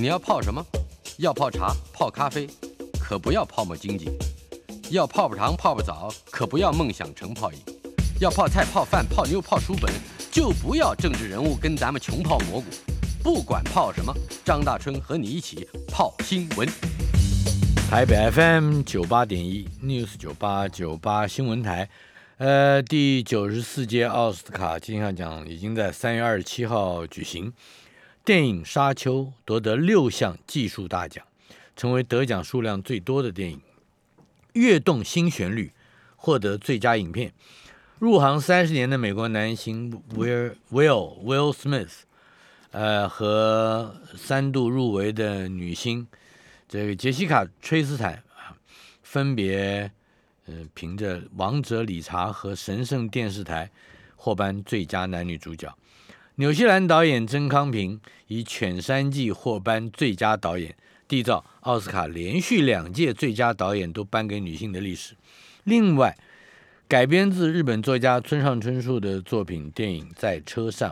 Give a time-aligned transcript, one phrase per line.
[0.00, 0.64] 你要泡什么？
[1.18, 2.48] 要泡茶、泡咖啡，
[2.98, 4.06] 可不要泡沫经济；
[4.88, 7.58] 要泡泡糖、泡泡澡，可不要梦想成泡影；
[8.18, 9.92] 要泡菜、泡饭、泡妞、泡书本，
[10.32, 12.66] 就不要政治人物跟咱们穷泡蘑菇。
[13.22, 14.10] 不管泡什么，
[14.42, 16.66] 张大春和你一起泡新闻。
[17.90, 21.90] 台北 FM 九八点一 News 九八九八新闻台，
[22.38, 27.52] 呃，第九十四届奥斯卡金像奖已经在三月二十七号举行。
[28.22, 31.24] 电影《沙丘》夺得六项技术大奖，
[31.74, 33.58] 成为得奖数量最多的电影。
[34.52, 35.68] 《跃动新旋律》
[36.16, 37.32] 获得最佳影片。
[37.98, 41.90] 入行三十年的美国男星 Will Will Will Smith，
[42.70, 46.06] 呃，和三度入围的女星。
[46.68, 48.56] 这个杰西卡·崔斯坦啊，
[49.02, 49.90] 分别
[50.46, 53.66] 呃凭着《王者理查》和《神圣电视台》
[54.16, 55.74] 获颁最佳男女主角。
[56.40, 60.74] 纽西兰导演曾康平以《犬山记》获颁最佳导演，
[61.06, 65.14] 缔造奥斯卡连续两届最佳导演都颁给女性的历史。
[65.64, 66.16] 另外，
[66.88, 70.90] 改编自日本作家村上春树的作品电影《在车上》，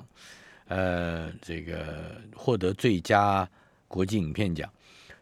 [0.67, 3.49] 呃，这个获得最佳
[3.89, 4.71] 国际影片奖。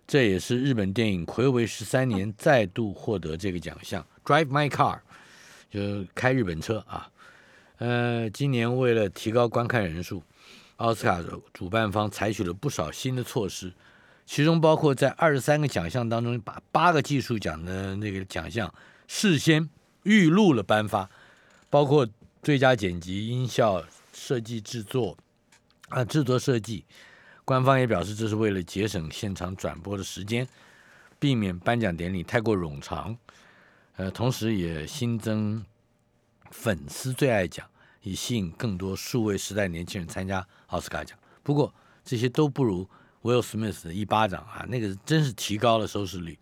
[0.08, 4.04] 这也是日本电影魁违十三年再度获得这个奖项。
[4.24, 4.98] Drive My Car，
[5.70, 7.08] 就开日本车啊。
[7.78, 10.22] 呃，今年为了提高观看人数，
[10.76, 13.72] 奥斯卡主办方采取了不少新的措施，
[14.24, 18.72] 其中包括在二十三个奖项当中，把八个技术奖的那个奖项
[19.06, 19.68] 事先
[20.04, 21.10] 预录了颁发，
[21.68, 22.08] 包括
[22.42, 25.16] 最佳剪辑、音效、设计、制作
[25.88, 26.84] 啊，制作设计。
[27.44, 30.48] 官方也表示，这是为了节省现场转播的时间，
[31.18, 33.16] 避免颁奖典礼太过冗长。
[33.96, 35.64] 呃，同时也新增
[36.50, 37.66] 粉丝最爱奖，
[38.02, 41.18] 以吸引更多数位时代年轻人参加奥斯卡奖。
[41.42, 41.72] 不过
[42.04, 42.88] 这些都不如
[43.22, 46.38] Will Smith 的一巴掌啊，那个真是提高了收视率。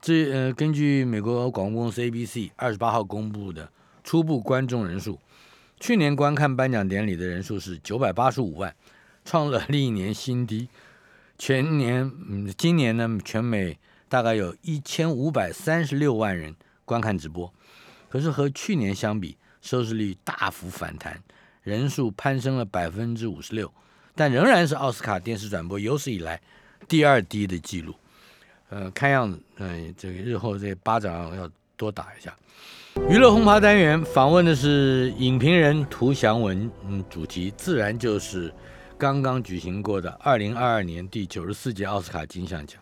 [0.00, 3.70] 这呃，根据美国广播公司 ABC 二十八号公布的
[4.02, 5.18] 初步观众人数，
[5.78, 8.74] 去年观看颁奖典礼的人数是九百八十五万。
[9.24, 10.68] 创了历年新低，
[11.38, 13.78] 全年嗯，今年呢，全美
[14.08, 17.54] 大概有一千五百三十六万人观看直播，
[18.12, 21.18] 可是和去年相比，收视率大幅反弹，
[21.62, 23.72] 人数攀升了百分之五十六，
[24.14, 26.38] 但仍然是奥斯卡电视转播有史以来
[26.86, 27.94] 第二低的记录。
[28.68, 32.36] 呃，看样子，嗯，这个日后这巴掌要多打一下。
[33.08, 38.52] 娱乐轰趴单元访问的是影评人涂祥文，嗯，主题自然就是。
[38.98, 42.80] 刚刚举行过的二零二二年第九十四届奥斯卡金像奖，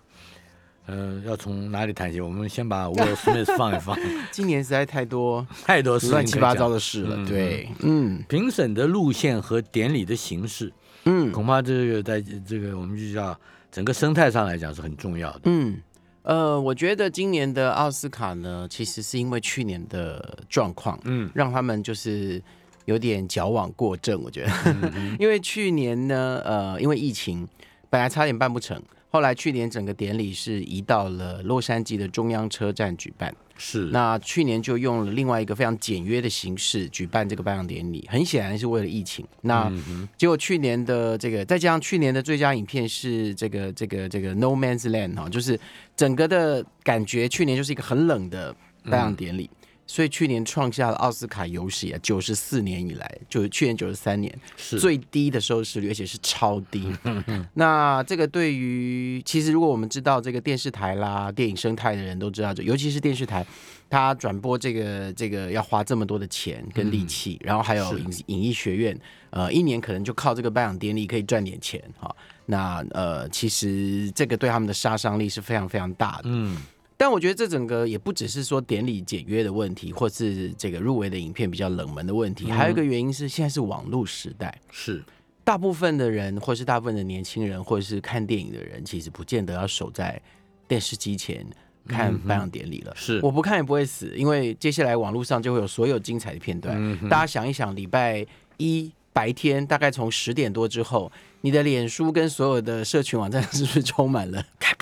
[0.86, 2.20] 呃，要从哪里谈起？
[2.20, 3.96] 我们先把 Will Smith 放一放。
[4.32, 7.26] 今年实在太多太多乱七八糟的事了。
[7.26, 10.72] 对，嗯，评审的路线和典礼的形式，
[11.04, 13.38] 嗯，恐怕这个在这个我们就叫
[13.70, 15.40] 整个生态上来讲是很重要的。
[15.44, 15.80] 嗯，
[16.22, 22.42] 呃，我觉得今年的奥斯卡呢，其实是因为去年的状况，嗯，让他们就是。
[22.86, 27.46] 有点矫枉过正，我觉得， 因为去年呢，呃，因为疫情，
[27.88, 39.26] 本来差点办不成，后来去年整个典礼是移到了洛杉矶的中央车站举办，是，那去年就用了另外一个非常简约的形式举办这个颁奖典礼，很显然是为了疫情。
[39.42, 39.70] 那
[40.16, 45.58] 结果去年的这个，再加上去年的最佳影片是这个这个这个 No Man's Land 哈，就是
[45.96, 48.54] 整个的感觉，去年就是一个很冷的
[48.84, 49.50] 颁奖典礼。
[49.90, 56.88] 所以去年创下了奥斯卡有史啊九十四年以来，就是去年九十三年是最低的收视率，而且是超低。
[57.54, 63.44] 那这个对于其实如果我们知道这个电视台啦、电影生态的人都知道，就尤其是电视台，
[63.88, 68.96] 它转播这个这个要花这么多的钱跟力气，然后还有影影艺学院，
[69.30, 72.14] 呃，一年可能就靠这个颁奖典礼可以赚点钱哈。
[72.46, 76.22] 那呃，其实这个对他们的杀伤力是非常非常大的。
[76.26, 76.56] 嗯。
[77.00, 85.02] 但我觉得这整个也不只是说典礼简约的问题，或是这个入围的影片比较冷门的问题，还有一个原因是现在是网络时代，是
[85.42, 90.20] 大部分的人，或是大部分的年轻人，或者是看电影的人，其实不见得要守在
[90.68, 91.42] 电视机前
[91.88, 92.92] 看颁奖典礼了。
[92.94, 96.98] 是我不看也不会死，因为接下来网络上就会有所有精彩的片段。
[97.08, 98.26] 大家想一想，礼拜
[98.58, 101.10] 一白天大概从十点多之后。
[101.42, 104.44] 你的脸书跟所有的社群网站 是不是充满了？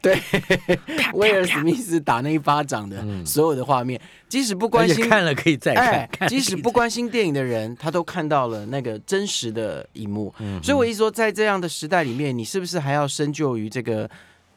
[0.00, 0.18] 对，
[1.14, 5.74] 威尔史密斯打那一巴掌的所有的画面，即使不关心看了可以再
[6.06, 10.32] 看，即使不关心电影的人，他都看到了那个真实的一幕。
[10.62, 14.08] 所以我一说，在这样的时代里面，你是不是还要深究于这个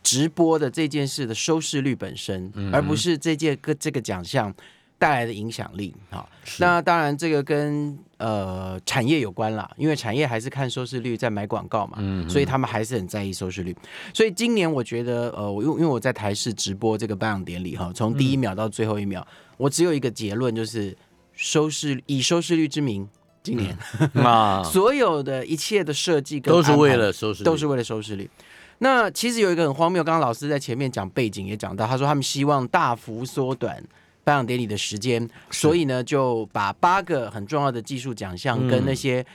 [0.04, 4.54] 直播的这件事的收视率本身，而不是这届个这个奖项
[5.02, 6.24] 带来的影响力啊。
[6.44, 6.62] 是。
[6.64, 13.76] 那当然，这个跟呃产业有关啦，因为产业还是看收视率在买广告嘛，嗯所以他们还是很在意收视率。
[14.14, 19.26] 所以今年我觉得，呃，我因为因为我在台视直播这个颁奖典礼哈，从第一秒到最后一秒，
[19.58, 20.96] 我只有一个结论，就是
[21.34, 23.10] 收视以收视率之名，
[23.42, 23.76] 今年、
[24.14, 28.30] 啊， 所有的一切的设计都是为了收视率，都是为了收视率。
[28.84, 33.84] 那其实有一个很荒谬，刚刚老师在前面讲背景也讲到，他说他们希望大幅缩短
[34.32, 39.26] 颁奖典礼的时间，所以呢就把八个很重要的技术奖项跟那些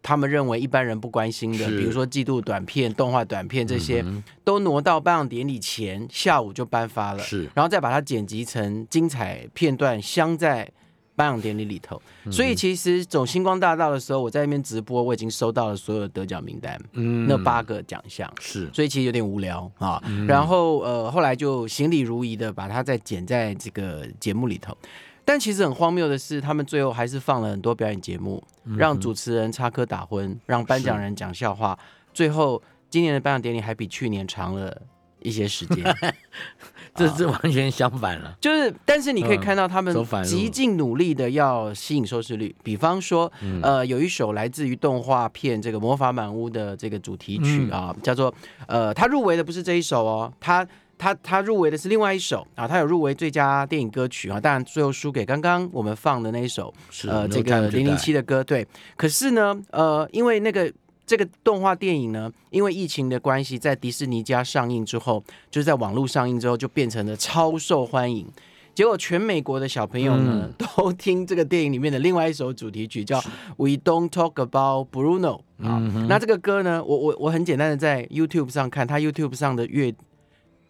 [0.00, 7.50] 他们认为一般人不关心的，比如说季度短片、动画短片这些，嗯都挪到颁奖典礼前下午就颁发了，是。
[7.52, 10.70] 然后再把它剪辑成精彩片段，镶在
[11.16, 12.00] 颁奖典礼里头。
[12.24, 18.30] 嗯所以其实走星光大道的时候，我在那边直播，我已经收到了所有的得奖名单，嗯那八个奖项。
[18.40, 20.02] 是所以其实有点无聊啊。
[20.26, 24.76] 然后呃，后来就行礼如仪的把它再剪在这个节目里头。
[25.26, 28.42] 但其实很荒谬的是，他们最后还是放了很多表演节目，
[28.76, 31.78] 让主持人插科打诨，让颁奖人讲笑话。
[32.12, 34.82] 最后今年的颁奖典礼还比去年长了
[35.24, 35.84] 一些时间。
[36.94, 39.92] 这这完全相反了，就是，但是你可以看到他们
[40.22, 42.54] 极尽努力的要吸引收视率。
[42.62, 48.32] 比方说，嗯呃，有一首来自于动画片这个《魔法满屋》的这个主题曲嗯啊，叫做
[48.68, 50.64] 呃，他入围的不是这一首哦，他。
[50.96, 58.64] 他他入围的是另外一首啊，他有入围最佳电影歌曲啊，当然最后输给刚刚我们放的那一首是呃这个零零七的歌，对。
[58.96, 60.72] 可是呢，呃，因为那个
[61.06, 68.26] 这个动画电影呢，因为疫情的关系，在迪士尼家上映之后，就是在网络上映之后，就变成了超受欢迎。
[68.74, 73.20] 结果全美国的小朋友呢，都听这个电影里面的另外一首主题曲，叫
[73.56, 75.78] 《We Don't Talk About Bruno》啊。
[76.08, 79.94] 那这个歌呢，我我我很简单的在 YouTube 上看，它 YouTube 上的乐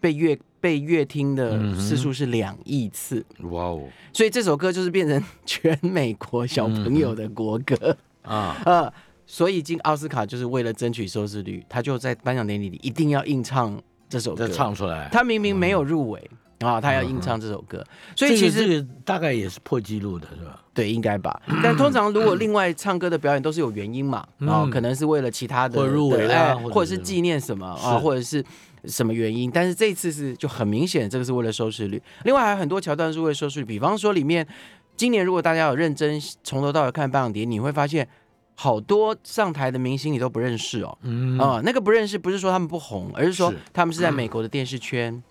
[0.00, 3.24] 被乐被乐听的次数是两亿次。
[3.44, 3.88] 哇哦。
[4.12, 8.92] 所以这首歌就是变成全美国小朋友的国歌，啊，呃，
[9.26, 14.48] 所以进奥斯卡就是为了争取收视率，他就在颁奖典礼里一定要硬唱这首歌。
[14.48, 16.30] 唱出来，他明明没有入围
[16.60, 17.84] 啊，他要硬唱这首歌，
[18.16, 20.60] 所以这个其实这个大概也是破纪录的，是吧？
[20.72, 21.40] 对应该吧。
[21.62, 28.44] 但通常如果另外唱歌的表演都是有原因嘛，然，嗯可能是为了其他的或者入围啦对哎或者是或者是纪念什么啊，或者是。
[28.86, 29.50] 什么原因？
[29.50, 31.98] 但是这一次是就很明显，这个是为了收视率。
[32.24, 34.46] 另外还有很多桥段是为了收视率，比方说里面
[34.94, 38.06] 今年如果大家有认真从头到尾看颁奖典礼，你会发现
[38.54, 40.96] 好多上台的明星你都不认识哦。
[41.02, 45.22] 嗯啊、那个不认识不是说他们不红，而是说他们是在美国的电视圈、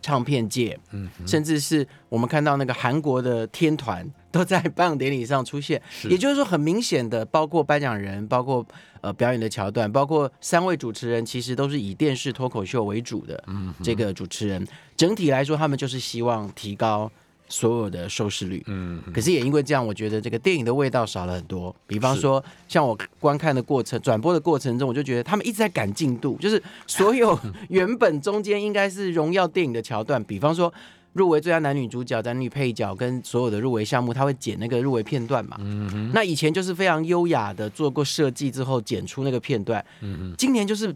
[0.00, 5.80] 唱片界，嗯甚至是我们看到那个韩国的天团都在颁奖典礼上出现。
[6.04, 8.64] 也就是说，很明显的，包括颁奖人，包括
[9.00, 14.66] 呃表演的桥段，包括三位主持人，其实都是以电视脱口秀为主的嗯这个主持人。
[14.96, 17.10] 整体来说，他们就是希望提高
[17.48, 18.62] 所有的收视率。
[18.66, 21.74] 嗯可是也因为这样，我觉得这个电影的味道少了很多。
[21.86, 30.72] 比方说，像我观看的过程、转播的过程中，我就觉得他们一直在赶进度，就是所有原本中间应该是荣耀电影的桥段，比方说
[31.14, 35.56] 入围最佳男女主角、男女配角跟所有的入围项目，他会剪那个入围片段嘛。
[35.60, 40.94] 嗯那以前就是非常优雅的做过设计之后剪出那个片段，嗯今年就是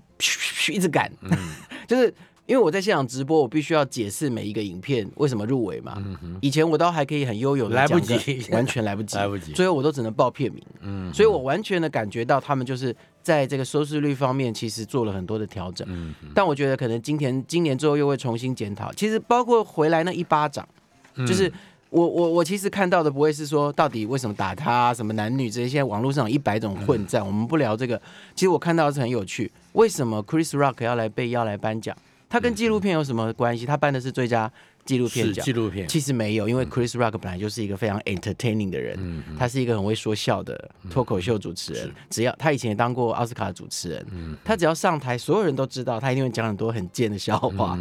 [0.68, 1.10] 一直赶，
[1.88, 2.14] 就是
[2.46, 6.02] 因为我在现场直播，我必须要解释每一个影片为什么入围嘛。
[6.40, 10.62] 以前我都还可以很悠游的嗯来不及完全来不及，来不及最后我都只能报片名。
[10.80, 15.86] 嗯所以我完全的感觉到他们就是在这个收视率方面，其实做了很多的调整。
[15.88, 18.92] 嗯但我觉得可能今年今年之后又会重新检讨。
[18.94, 20.68] 其实包括回来那一巴掌，
[21.14, 21.50] 嗯就是
[21.90, 28.00] 我我我其实看到的不会是说到底为什么打他、啊，什么男女这些，现在网络上有一百种混战，我们不聊这个。
[28.34, 31.96] 其实我看到的是很有趣，为什么 Chris Rock 要来被邀来颁奖？
[32.32, 33.66] 他跟纪录片有什么关系？
[33.66, 34.50] 他颁的是最佳
[34.86, 35.44] 纪录片是奖。
[35.44, 41.92] 纪录片，其实没有，因为 Chris Rock 本来就是一个非常 entertaining 的人，嗯他是一个很会说笑的脱口秀主持人。
[42.08, 47.78] 只要他以前也当过奥斯卡的主持人，嗯他只要上台，所有人都知道他一定会讲很多很贱的笑话，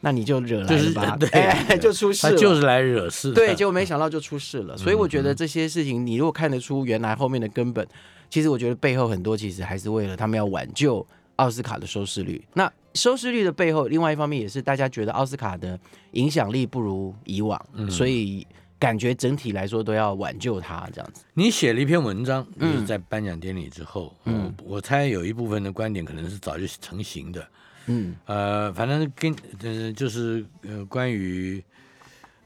[0.00, 0.92] 那你就惹来嗯就是？
[1.30, 2.32] 对哎，就出事了。
[2.32, 4.76] 他就是来惹事的，对，结果没想到就出事了。
[4.76, 7.86] 所以我觉得这些事情，你如果看得出原来后面的根本，
[8.28, 11.06] 其实我觉得背后很多其实还是为了他们要挽救
[11.36, 12.44] 奥斯卡的收视率。
[12.52, 15.78] 那收视率的背后，另外一方面也是大家觉得奥斯卡的
[16.12, 17.60] 影响力不如以往，
[17.90, 18.46] 所以
[18.78, 21.24] 感觉整体来说都要挽救它这样子。
[21.34, 27.48] 你写了一篇文章，嗯就是在颁奖典礼之后，嗯，我猜有一部分的观点可能是早就成型的，
[27.86, 28.14] 嗯。
[28.26, 31.62] 呃，反正跟呃就是呃关于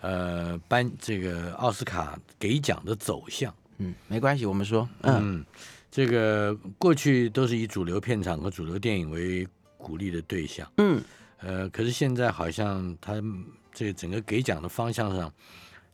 [0.01, 5.19] 呃颁这个奥斯卡给奖的走向，嗯，没关系，我们说，嗯。
[5.21, 5.45] 嗯，
[5.99, 9.45] 这个过去都是以主流片场和主流电影为
[9.77, 11.03] 鼓励的对象，嗯
[11.41, 13.21] 呃，可是现在好像他
[13.75, 15.33] 这个整个给奖的方向上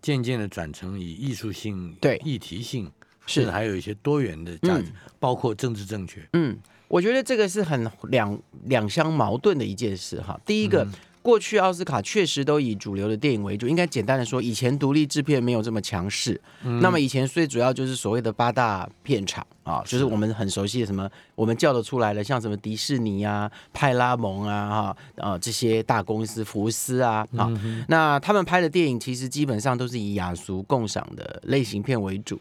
[0.03, 2.85] 渐渐的转成以艺术性、对议题性，
[3.25, 6.21] 是甚至还有一些多元的价值，包括政治正确。
[6.35, 6.55] 嗯，
[6.87, 10.39] 我觉得这个是很两两相矛盾的一件事哈。
[10.45, 10.87] 第一个，
[11.25, 16.39] 过去奥斯卡确实都以主流的电影为主，应该简单的说，以前独立制片没有这么强势。
[16.83, 27.51] 那么以前最主要就是所谓的八大片场啊，就是我们很熟悉的什么，我们叫得出来的，像什么迪士尼啊、派拉蒙啊、哈啊这些大公司，福斯啊，啊，
[27.89, 32.39] 那他们拍的电影其实基本上都是以雅俗共赏的类型片为主。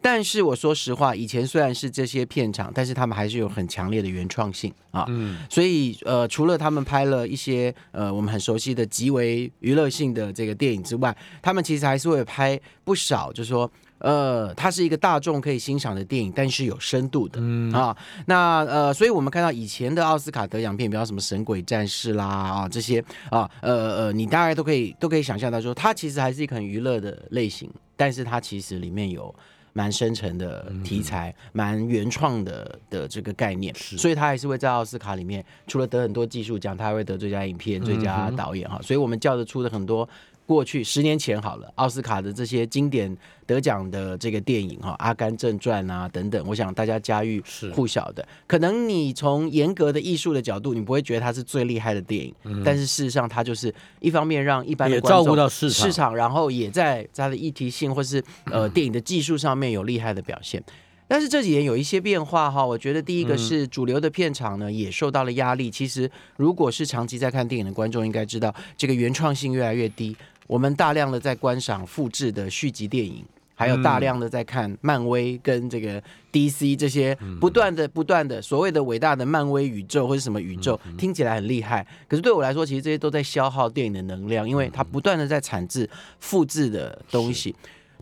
[0.00, 5.04] 但是我说实话，以前虽然是这些片场，但是他们还是有很强烈的原创性啊。
[5.08, 17.94] 嗯，所以呃，除了他们拍了一些呃我们很熟悉的极为娱乐性的这个电影之外，他们其实还是会拍不少，就是说呃，它是一个大众可以欣赏的电影，但是有深度的、嗯啊。
[18.26, 29.34] 那呃，所以我们看到以前的奥斯卡得奖片，比方什么《神鬼战士》啦啊这些啊呃呃，你大概都可以都可以想象到说，它其实还是一个很娱乐的类型，但是它其实里面有。
[29.72, 38.80] 蛮深沉的题材，蛮原创的的这个概念，所以他还是会在奥斯卡里面，除了得很多技术奖，他还会得最佳影片、最佳导演哈。
[38.82, 40.08] 所以我们叫得出的很多
[40.48, 43.14] 过去十年前好了，奥斯卡的这些经典
[43.44, 48.26] 得奖的这个电影哈，《阿甘正传》啊等等，我想大家家喻户晓的。
[48.46, 60.64] 可能你从严格的艺术的角度，你不会觉得它是最厉害的电影，但是事实上它就是一方面让一般的观众也照顾到市场市场，然后也在它的议题性或是呃电影的技术上面有厉害的表现。
[61.06, 65.70] 但是这几年有一些变化哈，我觉得第一个是主流的片场呢也受到了压力。
[65.70, 70.16] 其实如果是长期在看电影的观众应该知道，这个原创性越来越低。
[70.48, 73.24] 我们大量的在观赏复制的续集电影，
[73.54, 76.02] 还有大量的在看漫威跟这个
[76.32, 85.88] DC 这些不断的不断的所谓的伟大的漫威宇宙或者什么宇宙，听起来很厉害，可是对我来说，其实这些都在消耗电影的能量，因为它不断的在产制
[86.18, 87.54] 复制的东西。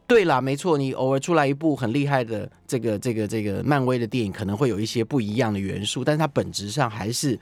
[0.06, 7.36] 对啦，没错，你偶尔出来一部很厉害的这个这个这个漫威的电影，可能会有一些不一样的元素，但是它本质上还是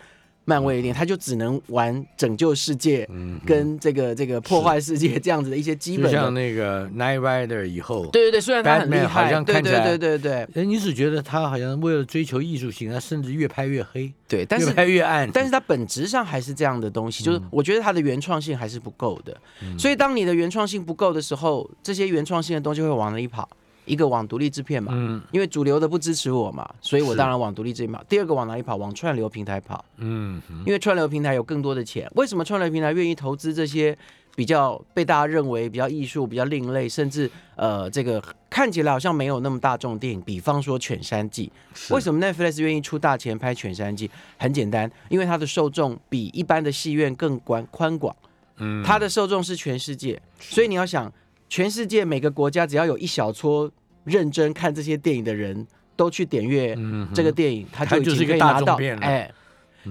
[0.45, 3.09] 漫威的电影，他就只能玩拯救世界
[3.47, 15.31] 跟这个这个破坏世界这样子的一些基本的像那个 Night Rider 以后，对对对，虽然他很厉害，对对对对对哎，你只觉得他好像为了追求艺术性，他甚至越拍越黑，对，但越是拍越暗。
[15.33, 19.37] 但是它本质上还是这样的东西，就是我觉得它的原创性还是不够的。
[19.79, 23.49] 所以当你的原创性不够的时候，这些原创性的东西会往哪里跑？
[23.85, 28.03] 一个往独立制片嘛，嗯因为主流的不支持我嘛，所以我是当然往独立制片跑。
[28.09, 28.77] 第二个往哪里跑？
[28.77, 32.11] 往串流平台跑，嗯，因为串流平台有更多的钱。
[32.15, 33.97] 为什么串流平台愿意投资这些
[34.35, 40.21] 比较被大家认为比较艺术、比较另类，甚至呃这个看起来好像没有那么大众的电影？
[40.23, 41.53] 比方说《犬山记》，
[41.95, 44.09] 为什么 Netflix 愿意出大钱拍《犬山记》？
[44.39, 48.15] 很简单，因为它的受众比一般的戏院更宽宽广，
[48.57, 51.13] 嗯它的受众是全世界，所以你要想，
[51.55, 53.71] 全世界每个国家只要有一小撮
[54.03, 56.77] 认真看这些电影的人都去点阅
[57.15, 59.31] 这个电影，它就已经它就是一个大可以拿到，哎。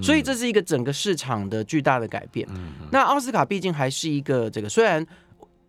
[0.02, 2.46] 所以这是一个整个市场的巨大的改变。
[2.50, 5.06] 嗯那奥斯卡毕竟还是一个这个，虽然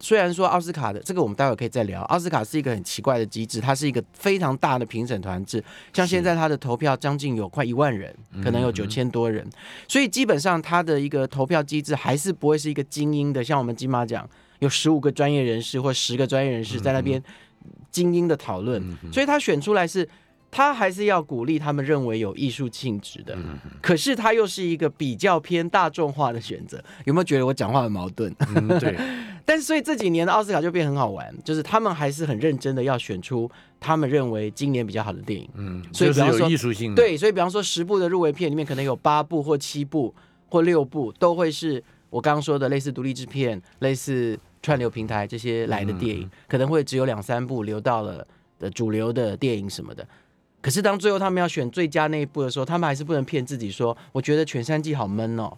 [0.02, 9.50] 虽然说奥斯卡的这个我们待会可以再聊，奥斯卡是一个很奇怪的机制，它是一个非常大的评审团制，像现在它的投票将近有快一万人，可能有九千多人，
[9.88, 17.22] 所以基本上它的一个投票机制还是不会是一个精英的，像我们金马奖有十五个专业人士或十个专业人士在那边
[17.92, 18.82] 精英的讨论，
[19.12, 20.08] 所以他选出来是。
[20.52, 23.38] 他还是要鼓励他们认为有艺术性质的，
[23.82, 26.82] 可是他又是一个比较偏大众化的选择。
[27.04, 28.34] 有没有觉得我讲话很矛盾？
[28.56, 28.96] 嗯对，
[29.44, 35.50] 但是所以这几年的奥斯卡就变很好玩，就是他们还是很认真的要选出他们认为今年比较好的电影。
[35.56, 40.16] 嗯，所以比方说艺术性的，对，所以比方说十部的入围片里面，可能有八部或七部
[40.48, 41.84] 或六部都会是
[42.16, 48.26] 我刚刚说的类似独立制片、类似串流平台这些来的电影，可能会只有两三部流到了
[48.58, 50.08] 的主流的电影什么的。
[50.62, 55.52] 可是当最后他们要选最佳那一部的时候，他们还是不能骗自己说，我觉得《全山记》好闷哦。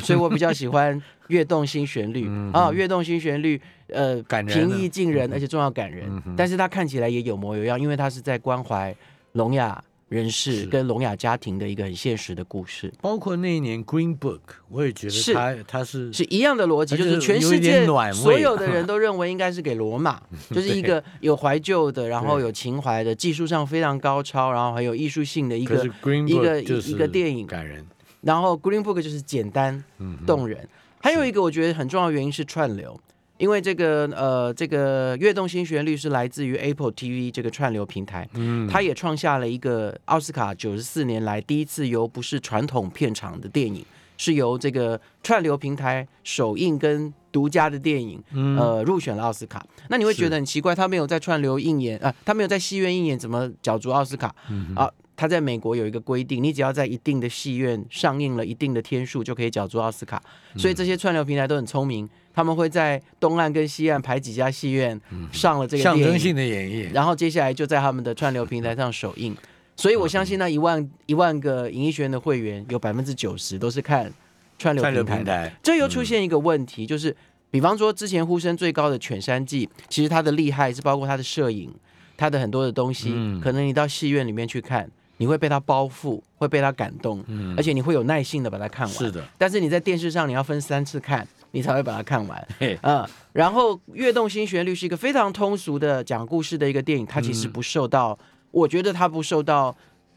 [0.00, 3.56] 所以我比较喜欢《跃动新旋律》啊，《跃动新旋律》
[3.88, 6.04] 呃，感人平易近人，而且重要感人。
[6.26, 8.94] 嗯但是它看起来也有模有样，因为它是在关怀
[9.32, 20.20] 聋哑人士跟聋哑家庭的一个很现实的故事，包括那一年 Green Book，我也觉得他他是是一样的逻辑，就是全世界所有的人都认为应该是给罗马，
[20.52, 25.82] 就是一个有怀旧的，然后有情怀的，技术上非常高超，然后还有艺术性的一个
[26.26, 27.46] 一个一个电影。
[27.46, 27.84] 感人，
[28.20, 30.68] 然后 Green Book 就是简单嗯，动人。
[31.00, 33.00] 还有一个我觉得很重要的原因是串流，
[33.42, 43.84] 因为这个呃这个跃动新旋律是来自于 Apple TV 这个串流平台，嗯，它也创下了一个奥斯卡九十四年来第一次由不是传统片场的电影，
[44.16, 49.66] 是由这个串流平台首映跟独家的电影，嗯呃，入选了奥斯卡。
[49.88, 54.32] 那你会觉得很奇怪，他没有在串流映演啊、他没有在戏院映演，怎么角逐奥斯卡？
[54.48, 60.22] 嗯啊，他在美国有一个规定，你只要在一定的戏院上映了一定的天数，就可以角逐奥斯卡。
[60.56, 64.98] 所以这些串流平台都很聪明，他们会在东岸跟西岸排几家戏院
[65.30, 69.36] 上了这个象征性的演绎，然后接下来就在他们的串流平台上首映。
[69.74, 74.12] 所以我相信那一万一万个影艺学院的会员，有百分之九十都是看
[74.58, 75.24] 串流串流平台的。
[75.24, 77.16] 平台，这又出现一个问题，就是
[77.50, 81.72] 比方说之前呼声最高的《犬山记》，其实它的厉害是包括它的摄影，
[82.16, 83.40] 它的很多的东西，嗯。
[83.40, 87.54] 可能你到戏院里面去看，你会被它包覆，会被它感动，嗯。
[87.56, 88.94] 而且你会有耐性的把它看完。
[88.94, 92.48] 是的，但是你在电视上你要分三次看，你才会把它看完。
[92.58, 98.18] 嘿，嗯，然后《跃动新旋律》是一个非常通俗的讲故事的一个电影，它其实嗯不受到，
[98.50, 99.74] 我觉得它不受到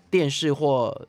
[0.10, 1.08] 电视或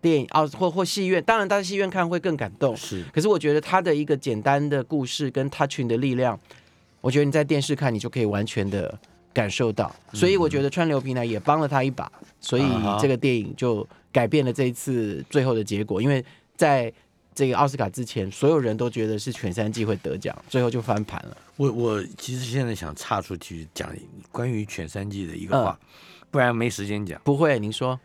[0.00, 3.02] 电影啊或或戏院，当然在戏院看会更感动，是。
[3.12, 6.38] 可是我觉得它的一个简单的故事跟 touching 的力量，
[7.00, 8.98] 我觉得你在电视看你就可以完全的
[9.32, 12.64] 感受到，所以我觉得川流平台也帮了他一把，所以
[13.00, 16.24] 这个电影就改变了这一次最后的结果，因为
[16.56, 16.92] 在
[17.38, 21.36] 这个奥斯卡之前，所有人都觉得是犬山季会得奖，最后就翻盘了。
[21.54, 23.88] 我我其实现在想岔出去讲
[24.32, 25.78] 关于犬山季的一个嗯话，
[26.32, 27.20] 不然没时间讲。
[27.22, 28.00] 不会，您说，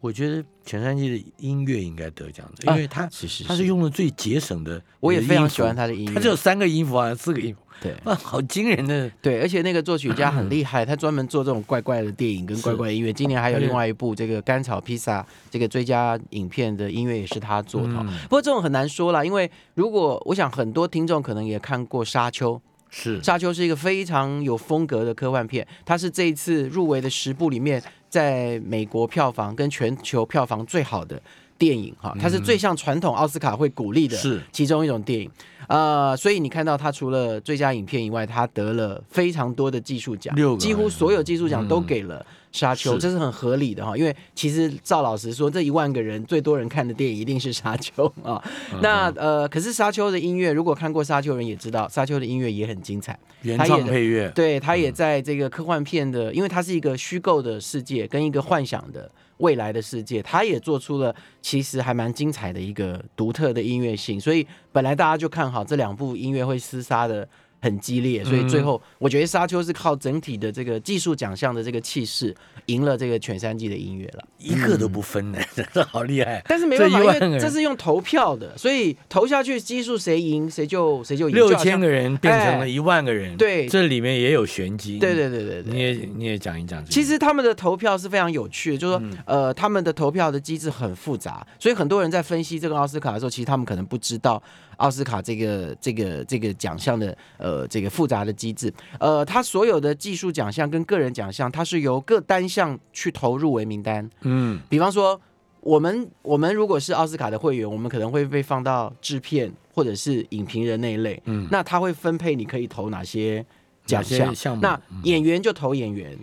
[0.00, 3.44] 我觉得全山记的音乐应该得奖的，因为它是是。
[3.44, 7.94] 它是用的最节省的，我也非常喜欢，他的音乐，他只有三个音符啊四个音符，对。
[8.04, 13.12] 哇，好惊人的，对，而且那个作曲家很厉害，他专门做这种怪怪的电影跟怪怪的音乐。
[13.12, 17.94] 今年还有另外一部这个《甘草披萨》这个最佳影片的音乐也是他做的。
[18.24, 22.54] 不过这种很难说啦，因为如果我想很多听众可能也看过《沙丘》，
[22.88, 31.20] 是《沙丘》是一个非常有风格的科幻片，它是这一次入围的十部里面，在美国票房跟全球票房最好的
[31.58, 35.30] 电影哈，它是最像传统奥斯卡会鼓励的是其中一种电影。
[35.68, 42.24] 呃，所以你看到它除了最佳影片以外，它得了非常多的技术奖六，几乎所有技术奖都嗯给了
[42.56, 43.96] 《沙丘》是这是很合理的哈。
[43.96, 48.40] 因为其实赵老师说，这一万个人最多人看的电影一定是《沙丘》啊。
[48.72, 53.18] 嗯 那呃，可是《沙丘》的音乐，如果看过《沙丘》人也知道，《沙丘》的音乐也很精彩。
[53.42, 67.28] 原它也创配乐，对，他也在这个科幻片的，因为它是一个虚构的世界跟一个幻想的未来的世界，他也做出了其实还蛮精彩的一个独特的音乐性，所以本来大家就看好这两部音乐会厮杀的
[67.66, 72.32] 很激烈，所以最后我觉得《沙丘》是靠整体的这个技术奖项的这个气势
[72.66, 74.24] 赢了这个全三季的音乐了。
[74.38, 76.40] 一个都不分呢， 真的好厉害。
[76.46, 81.34] 但是没办法，因为这是用投票的，所以投下去基数谁赢谁就谁就赢。
[81.34, 85.00] 六千个人变成哎了一万个人，对这里面也有玄机。
[85.00, 85.72] 对对对对对。
[85.72, 86.84] 你也你也讲一讲。
[86.86, 94.40] 其实他们的投票是非常有趣的，就是说，嗯呃，他们的投票的机制很复杂，所以很多人在分析这个奥斯卡的时候，其实他们可能不知道
[94.76, 98.72] 奥斯卡这个这个这个奖项的呃这个复杂的机制。
[98.98, 104.10] 呃，它所有的技术奖项跟个人奖项，它是由各单项去投入为名单。
[104.22, 105.20] 嗯，比方说，
[105.60, 111.22] 我们我们如果是奥斯卡的会员，我们可能会被放到制片或者是影评人那一类。
[111.26, 113.46] 嗯那他会分配你可以投哪些
[113.84, 114.34] 奖项？
[114.34, 116.18] 项目那嗯演员就投演员。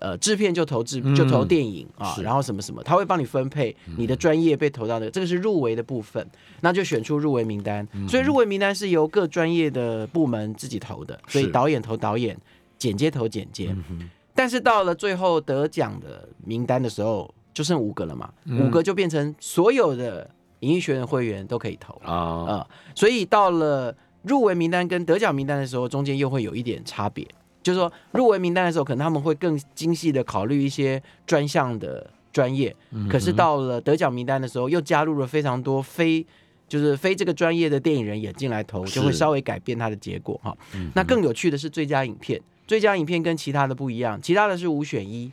[0.00, 1.14] 呃，制片就投制嗯。
[1.14, 6.26] 就投电影啊，然后什么什么，他会帮你分配你的专业被投到的，这个是入围的部分，
[6.60, 7.86] 那就选出入围名单。
[7.92, 8.08] 嗯。
[8.08, 12.36] 所以入围名单是由各专业的部门自己投的，所以导演投导演，
[12.78, 13.74] 剪接投剪接。
[13.88, 18.66] 嗯但是到了最后得奖的名单的时候，就剩五个了嘛，嗯。
[18.66, 20.30] 五个就变成所有的
[20.60, 27.26] 影艺学院会员都可以投啊、啊，呃所以到了入围名单跟得奖名单的时候，中间又会有一点差别，
[27.68, 36.24] 就是说入围名单的时候，可能他们会更精细的考虑一些专项的专业，嗯可是到了得奖名单的时候，又加入了非常多非。
[36.68, 40.54] 就是非这个专业的电影人也进来投，就会稍微改变它的结果哈。
[40.74, 45.32] 嗯那更有趣的是最佳影片，最佳影片跟其他的不一样，其他的是五选一，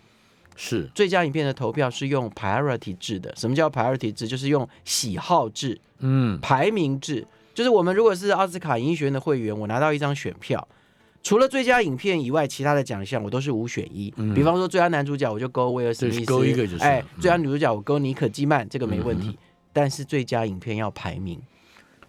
[0.55, 3.35] 是最佳影片的投票是用 priority 制的。
[3.35, 4.25] 什么叫 priority 制？
[4.25, 7.27] 就是用喜好制、嗯排名制。
[7.53, 10.65] 就是我们如果是奥斯卡影艺学院的会员，我拿到一张选票，
[11.25, 14.13] 除了最佳影片以外，其他的奖项我都是五选一。
[14.17, 14.31] 嗯。
[14.35, 16.83] 比方说最佳男主角我就勾威尔史密对斯，勾一个就是。
[16.83, 19.29] 哎嗯，最佳女主角我勾妮可基曼，这个没问题。
[19.29, 19.37] 嗯。
[19.73, 21.41] 但是最佳影片要排名，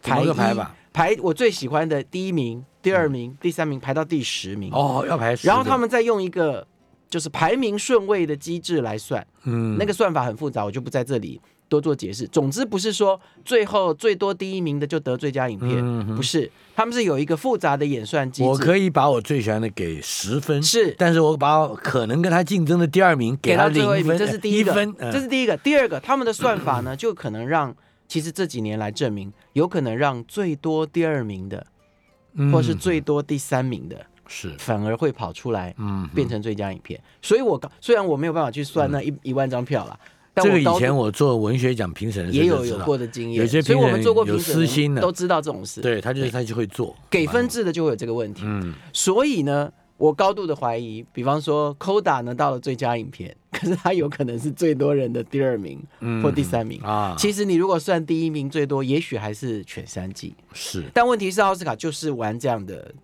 [0.02, 0.76] 怎么个排吧？
[0.92, 4.70] 排我最喜欢的第一名、第二名、第三名排到第十名。
[4.70, 6.66] 哦，要排十，然后他们再用一个
[7.08, 9.78] 就是排名顺位的机制来算，嗯。
[9.78, 12.26] 那个算法很复杂，我就不在这里多做解释。
[12.28, 18.48] 总之不是说最后最多第一名的就得最佳影片，嗯不是，他们是有一个复杂的演算机制。
[18.48, 24.72] 我可以把我最喜欢的给十分，是但是我把我可能跟他竞争的第二名给到最后一分，这是第一个，
[25.12, 25.56] 这是第一个。
[25.58, 27.74] 第二个，他们的算法呢， 就可能让
[28.08, 31.66] 其实这几年来证明，有可能让最多第二名的
[32.34, 37.00] 嗯或是最多第三名的，是，反而会跑出来嗯，变成最佳影片。
[37.22, 40.06] 所以我刚虽然我没有办法去算那一一万张票啦，但
[40.42, 45.80] 这个以前我做文学奖评审的时候也有有过的经验，有些所以我们评审有做过评审私心的都知道这种事。
[45.80, 48.42] 对他就是他就会做给分，制的就会有这个问题。
[48.44, 56.80] 嗯，所以呢，我高度的怀疑，比方说 Coda 呢到了最佳影片，可是他有可能是最多人的第二名嗯或第三名。
[56.82, 62.94] 啊，其实你如果算第一名最多，也许还是犬三季，是但问题是奥斯卡就是玩这样的，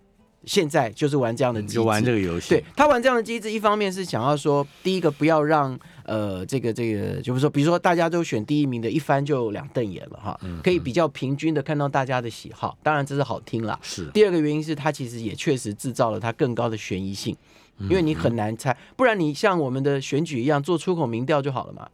[0.45, 13.79] 现在就是玩这样的机制，就玩这个游戏，对他玩这样的机制，一方面是想要说，第一个不要让呃这个这个，就是说，比如说大家都选第一名的，一翻就两瞪眼了哈，嗯可以比较平均的看到大家的喜好，当然这是好听啦。
[13.81, 14.05] 是。
[14.13, 17.35] 第二个原因是他其实也确实制造了他更高的悬疑性，
[17.79, 21.87] 因为你很难猜，不然你像我们的选举一样做出口民调就好了嘛，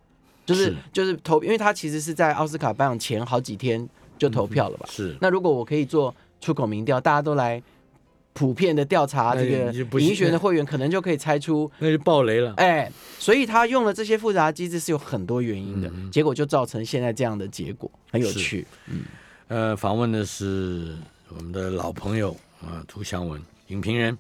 [0.45, 0.75] 就是是。
[0.91, 4.87] 就是投，因为他其实是在奥斯卡颁奖前好几天就投票了吧。
[4.89, 5.15] 是。
[5.21, 7.61] 那如果我可以做出口民调，大家都来
[8.33, 18.65] 普遍的调查这个你就不影选的会员，可能就可以猜出，那就爆雷了，哎，所以他用了这些复杂机制是有很多原因的，结果就造成现在这样的结果，很有趣。
[18.87, 19.01] 嗯。
[19.49, 20.95] 呃，访问的是
[21.35, 24.15] 我们的老朋友啊，涂祥文影评人。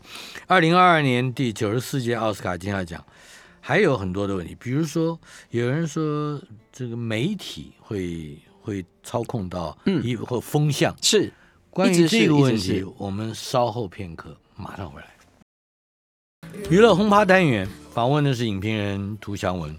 [0.47, 3.03] 二零二二年第九十四届奥斯卡金像奖
[3.61, 5.19] 还有很多的问题，比如说
[5.51, 6.41] 有人说
[6.73, 10.95] 这个媒体会会操控到嗯一或风向。
[10.99, 11.31] 是，
[11.69, 15.07] 关于这个问题我们稍后片刻马上回来。
[16.69, 19.75] 娱乐轰趴单元访问的是影评人涂祥文。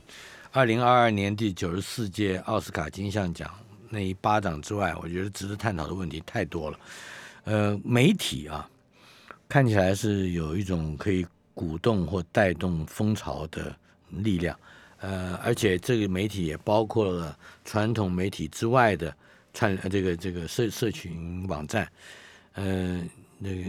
[0.53, 3.51] 二零二二年第九十四届奥斯卡金像奖
[3.89, 6.79] 那一巴掌之外，我觉得值得探讨的问题太多了。
[7.45, 8.69] 呃，媒体啊，
[9.49, 13.75] 看起来是有一种可以鼓动或带动风潮的
[14.11, 14.57] 力量。
[15.01, 19.15] 呃，而且这个媒体也包括了传统媒体之外的
[19.53, 21.91] 串呃这个这个社社群网站。
[22.55, 23.01] 呃，
[23.39, 23.65] 那个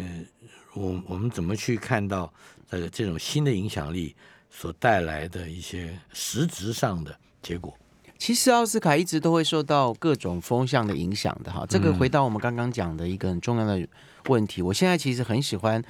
[0.74, 2.34] 我我们怎么去看到
[2.70, 4.16] 呃这种新的影响力
[4.50, 7.78] 所带来的一些实质上的结果？
[8.18, 11.66] 其实奥斯卡一直都会受到各种风向的影响的哈。
[11.68, 13.88] 这个回到我们刚刚讲的一个很重要的
[14.28, 15.84] 问题，我现在其实很喜欢，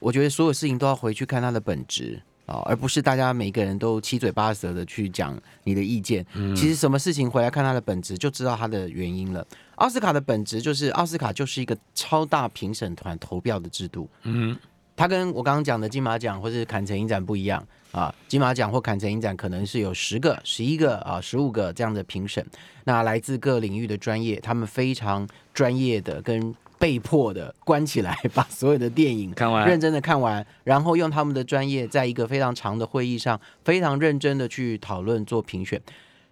[0.00, 6.24] 我觉得所有事情都要回去看它的本质啊，而不是大家每个人都七嘴八舌的去讲你的意见。
[6.54, 9.46] 其实什么事情回来看它的本质，就知道它的原因了。
[9.76, 14.08] 奥斯卡的本质就是奥斯卡就是一个超大评审团投票的制度。
[14.22, 14.56] 嗯，
[14.94, 22.44] 它跟我刚刚讲的金马奖或是坎城影展不一样啊，金马奖或坎城影展可能是有十个、十一个啊、十五个这样的评审，
[22.84, 29.66] 那来自各领域的专业，他们非常专业的跟被迫的关起来，把所有的电影看完。
[29.66, 35.80] 认真的看完，然后用他们的专业，在一个非常长的会议上，非常认真的去讨论做评选。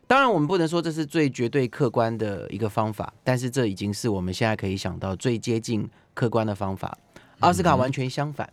[0.07, 6.99] 当然，我们不能说这是最绝对客观的一个方法，但是这已经是我们现在可以想到最接近客观的方法。
[7.39, 8.47] 奥斯卡完全相反，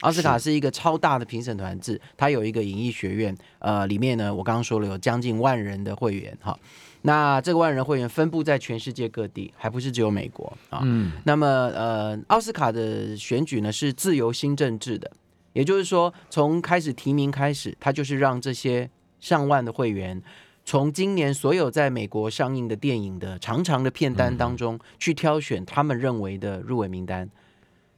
[0.00, 6.58] 奥斯卡是一个超大的评审团制，它有一个影艺学院，呃，里面呢，我刚刚说了有将近万人的会员，哈，
[7.02, 10.80] 那这个万人会员分布在全世界各地，还不是只有美国啊。
[10.82, 15.10] 嗯，那么呃，奥斯卡的选举呢是自由新政治的，
[15.52, 18.88] 也就是说，从开始提名开始，它就是让这些
[19.20, 20.22] 上万的会员。
[20.64, 27.28] 从今年所有在美国上映的电影的长长的片单当中，去挑选他们认为的入围名单。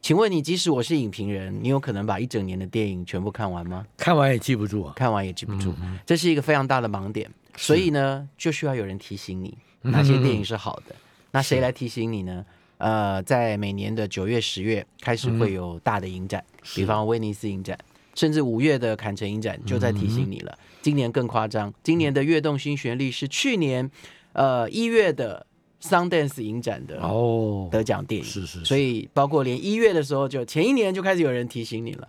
[0.00, 3.84] 请问你，即使我是影评人，你有可能把一整年的电影全部看完吗？
[3.98, 4.94] 看完也记不住啊。
[4.96, 5.74] 看完也记不住，
[6.06, 7.30] 这是一个非常大的盲点。
[7.56, 10.94] 所以呢，就需要有人提醒你 哪些电影是好的。
[11.32, 12.44] 那谁来提醒你呢？
[12.78, 17.78] 呃，在每年的九月、十月开始会有大的影展，比方威尼斯影展，
[18.14, 20.58] 甚至五月的坎城影展就在提醒你了。
[20.82, 23.88] 今年更夸张，今年的《跃动新旋律》是去年
[24.32, 25.46] 呃一月的
[25.80, 28.26] Sundance 影展的哦，得奖电影。
[28.26, 32.08] 是是，所以包括连一月的时候就，前一年就开始有人提醒你了，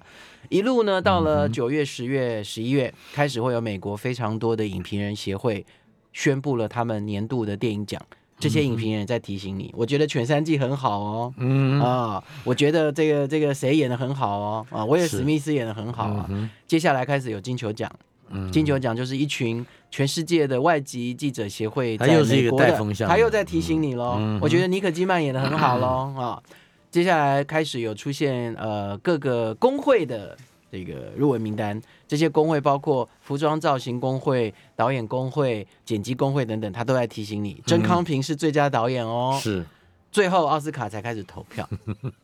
[0.56, 5.66] 一路呢到了九月、十月、十一月，开始会有美国非常多的影评人协会
[6.14, 8.02] 宣布了他们年度的电影奖，
[8.40, 17.92] 这些影评人在提醒你，我觉得《全三季》很好哦，嗯啊，我觉得这个这个谁演的很好哦，啊，威尔史密斯演的很好啊，嗯接下来开始有金球奖。
[18.30, 18.50] 嗯。
[18.50, 24.18] 金球奖就是一群全世界的外籍记者协会在它又是一个美国的带风向他又在提醒你喽。
[24.42, 26.42] 我觉得尼可基曼演的很好喽啊。
[26.96, 30.34] 接下来开始有出现呃各个工会的
[30.72, 31.78] 这个入围名单，
[32.08, 39.38] 这些工会包括服装造型工会、导演工会、剪辑工会等等，他都在提醒你，甄康平是最佳导演哦。
[39.44, 39.66] 是
[40.10, 41.68] 最后奥斯卡才开始投票。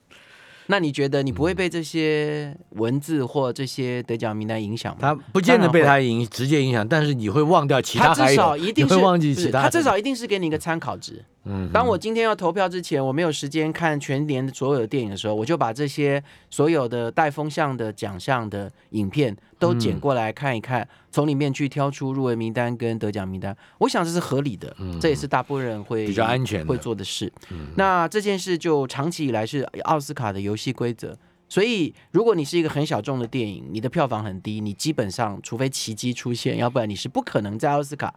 [0.68, 5.00] 那你觉得你不会被这些文字或这些得奖名单影响吗？
[5.02, 9.64] 他不见得被他影直接影响，但是你会忘掉其他他至，少一定会忘记其他。
[9.64, 11.26] 他至少一定是给你一个参考值。
[11.45, 23.56] 嗯，当我今天要投票之前，我没有时间看全年所有的电影的时候，我就把这些所有的带风向的奖项的影片都剪过来看一看，从里面去挑出入围名单跟得奖名单。
[23.80, 27.32] 我想这是合理的，这也是大部分人会比较安全会做的事。
[27.75, 31.17] 那这件事就长期以来是奥斯卡的游戏规则。
[31.49, 38.13] 所以，如果你是一个很小众的电影，你的票房很低，你基本上除非奇迹出现，要不然你是不可能在奥斯卡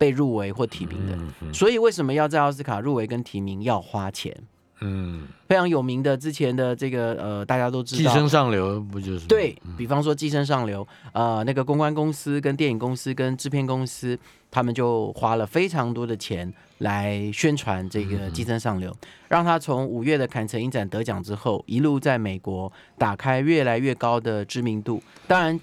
[0.00, 1.52] 被入围或提名的。
[1.52, 4.34] 所以，为什么要在奥斯卡入围跟提名要花钱？
[4.82, 9.26] 嗯，非常有名的之前的这个呃，大家都知道，寄生上流不就是？
[9.26, 10.82] 对比方说《寄生上流》
[11.12, 14.18] 呃，那个公关公司跟电影公司跟制片公司，
[14.50, 18.90] 他们就花了非常多的钱来宣传这个《寄生上流》，
[19.28, 25.02] 让他从五月的坎城影展得奖之后，一路在美国打开越来越高的知名度。
[25.28, 25.60] 当然，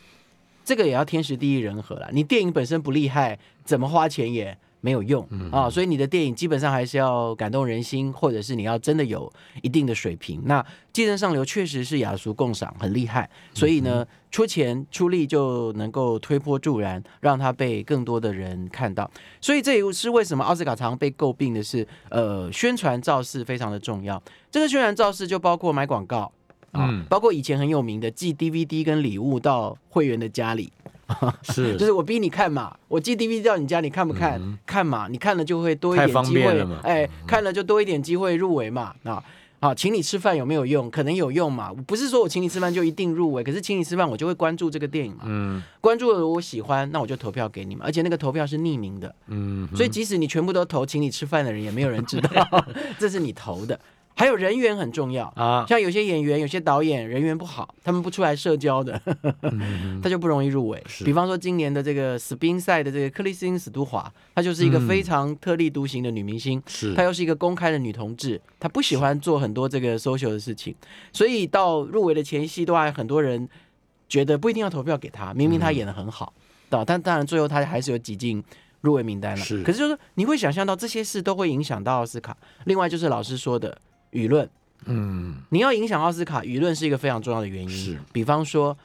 [0.68, 2.10] 这个也要天时地利人和了。
[2.12, 5.70] 你电影本身不厉害，怎么花钱也没有用啊。
[5.70, 10.42] 所以你的电影基本上还是要感动人心，或者是你要真的有一定的水平。
[10.44, 13.30] 那《寄生上流》确实是雅俗共赏，很厉害。
[13.54, 19.10] 所以呢，出钱出力就能够推波助澜，让它被更多的人看到。
[19.40, 24.22] 所以这也是为什么奥斯卡常常被诟病的是，呃，宣传造势非常的重要。
[24.52, 26.30] 这个宣传造势就包括买广告。
[26.72, 27.04] 啊，嗯。
[27.10, 30.72] 包括以前很有名的寄 DVD 跟礼物到会员的家里，
[31.44, 31.76] 是。
[31.78, 34.42] 就是我逼你看嘛，我寄 DVD 到你家，你看不看？
[34.66, 39.24] 看嘛，你看了就会多一点机会哎，看了就多一点机会入围嘛，啊。
[39.60, 40.88] 好，请你吃饭有没有用？
[40.92, 45.64] 可能有用嘛，不是说我请你吃饭就一定入围，可是请你吃饭我就会关注这个电影嘛，嗯。
[45.82, 52.66] 关注了我喜欢，那我就投票给你嘛，而且那个投票是匿名的，嗯，所以即使你全部都投请你吃饭的人，也没有人知道
[53.00, 53.80] 这是你投的。
[54.18, 59.00] 还有人缘很重要，啊，像有些演员、有些导演人缘不好，他们不出来社交的，
[60.02, 60.84] 他就不容易入围。
[61.06, 66.96] 比方说今年的这个斯宾赛的这个克里斯汀·史都华，她就是一个非常特立独行的女明星，是。
[66.96, 70.74] 她又是一个公开的女同志，她不喜欢做很多这个 social 的事情，
[71.14, 73.48] 所以到入围的前夕，都还很多人
[74.10, 76.34] 觉得不一定要投票给她，明明她演的很好，
[76.72, 76.84] 对吧？
[76.84, 78.44] 但当然最后她还是有挤进。
[78.82, 79.64] 入围名单了，是。
[79.64, 82.38] 可是就是你会想象到这些事都会影响到奥斯卡。
[82.66, 83.76] 另外就是老师说的
[84.18, 84.50] 舆论，
[84.86, 87.70] 嗯你要影响奥斯卡，舆论是一个非常重要的原因。
[87.70, 88.76] 是，比方说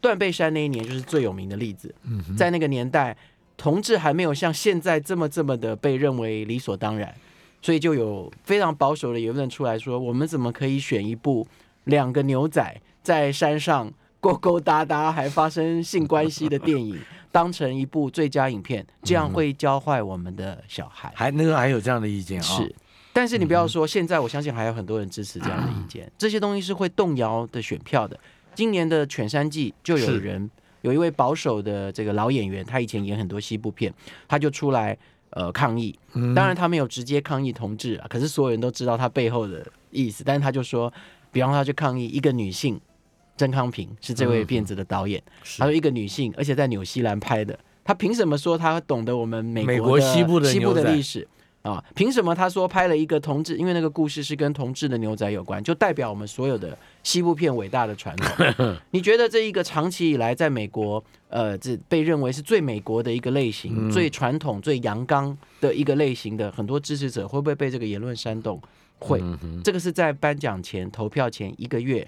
[0.00, 1.94] 断背山那一年就是最有名的例子。
[2.04, 3.16] 嗯在那个年代，
[3.56, 7.14] 同志还没有像现在这么这么的被认为理所当然，
[7.62, 11.46] 所以就有非常保守的言论出来说，我们怎么可以选一部
[11.84, 16.98] 两个牛仔在山上勾勾搭搭还发生性关系的电影，
[17.30, 21.12] 当成一部最佳影片，这样会教坏我们的小孩。
[21.14, 22.42] 还那个还有这样的意见啊？
[22.42, 22.74] 是，
[23.16, 28.14] 但是你不要说，现在我相信还有很多人支持这样的意见，这些东西是会动摇的选票的。
[28.54, 30.50] 今年的犬山季就有人
[30.82, 33.90] 有一位保守的这个老演员，他以前演很多西部片，
[34.28, 34.94] 他就出来
[35.30, 35.98] 呃抗议。
[36.12, 40.22] 嗯当然他没有直接抗议同志啊，可是所有人都知道他背后的意思。
[40.22, 40.92] 但是他就说，
[41.32, 42.78] 比方说他去抗议一个女性，
[43.38, 51.26] 曾康平是这位片子的导演，是他说一个女性，而且在纽西兰拍的，他凭什么说他懂得我们美美国的国西部的西部的历史？
[51.66, 53.56] 啊，凭什么他说拍了一个同志？
[53.56, 58.76] 因为那个故事是跟同志的牛仔有关，就代表我们所有的西部片伟大的传统。
[58.92, 68.62] 你觉得这一个长期以来在美国，呃，这被认为是最美国的一个类型、嗯最传统、最阳刚的一个类型的很多支持者，会不会被这个言论煽动？
[68.98, 72.06] 会，嗯这个是在颁奖前、投票前一个月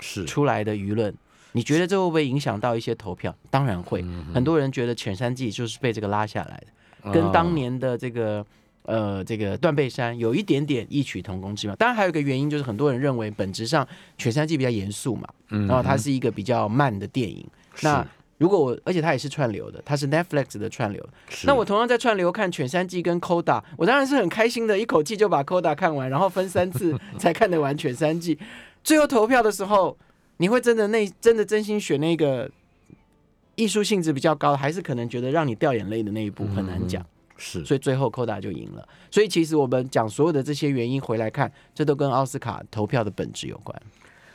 [0.00, 1.12] 是出来的舆论。
[1.52, 3.34] 你觉得这会不会影响到一些投票？
[3.50, 6.66] 当然会，嗯很多人觉得犬山记就是被这个拉下来的。
[7.12, 8.44] 跟当年的这个
[8.86, 11.76] 呃这个断背山有一点点异曲同工之妙。
[11.76, 13.84] 当然还有一个原因就是很多人认为本质上
[14.16, 17.46] 《犬山记》比较严肃嘛，嗯然后它是一个比较慢的电影。
[17.82, 18.06] 那
[18.38, 21.06] 如果我而且它也是串流的，它是 Netflix 的串流。
[21.44, 28.36] 那我同样在串流看《犬山记》跟《Coda》，我当然是很开心的，一口气就把《Coda》看完，然后分三次 才看得完《犬山记》。
[28.84, 29.96] 最后投票的时候，
[30.36, 32.50] 你会真的那真的真心选那个
[33.54, 37.04] 艺术性质比较高，还是可能觉得让你掉眼泪的那一部很难讲。
[37.36, 38.88] 是所以最后 Coda 就赢了。
[39.10, 43.80] 所以其实我们讲所有的这些原因回来看，这都跟奥斯卡投票的本质有关。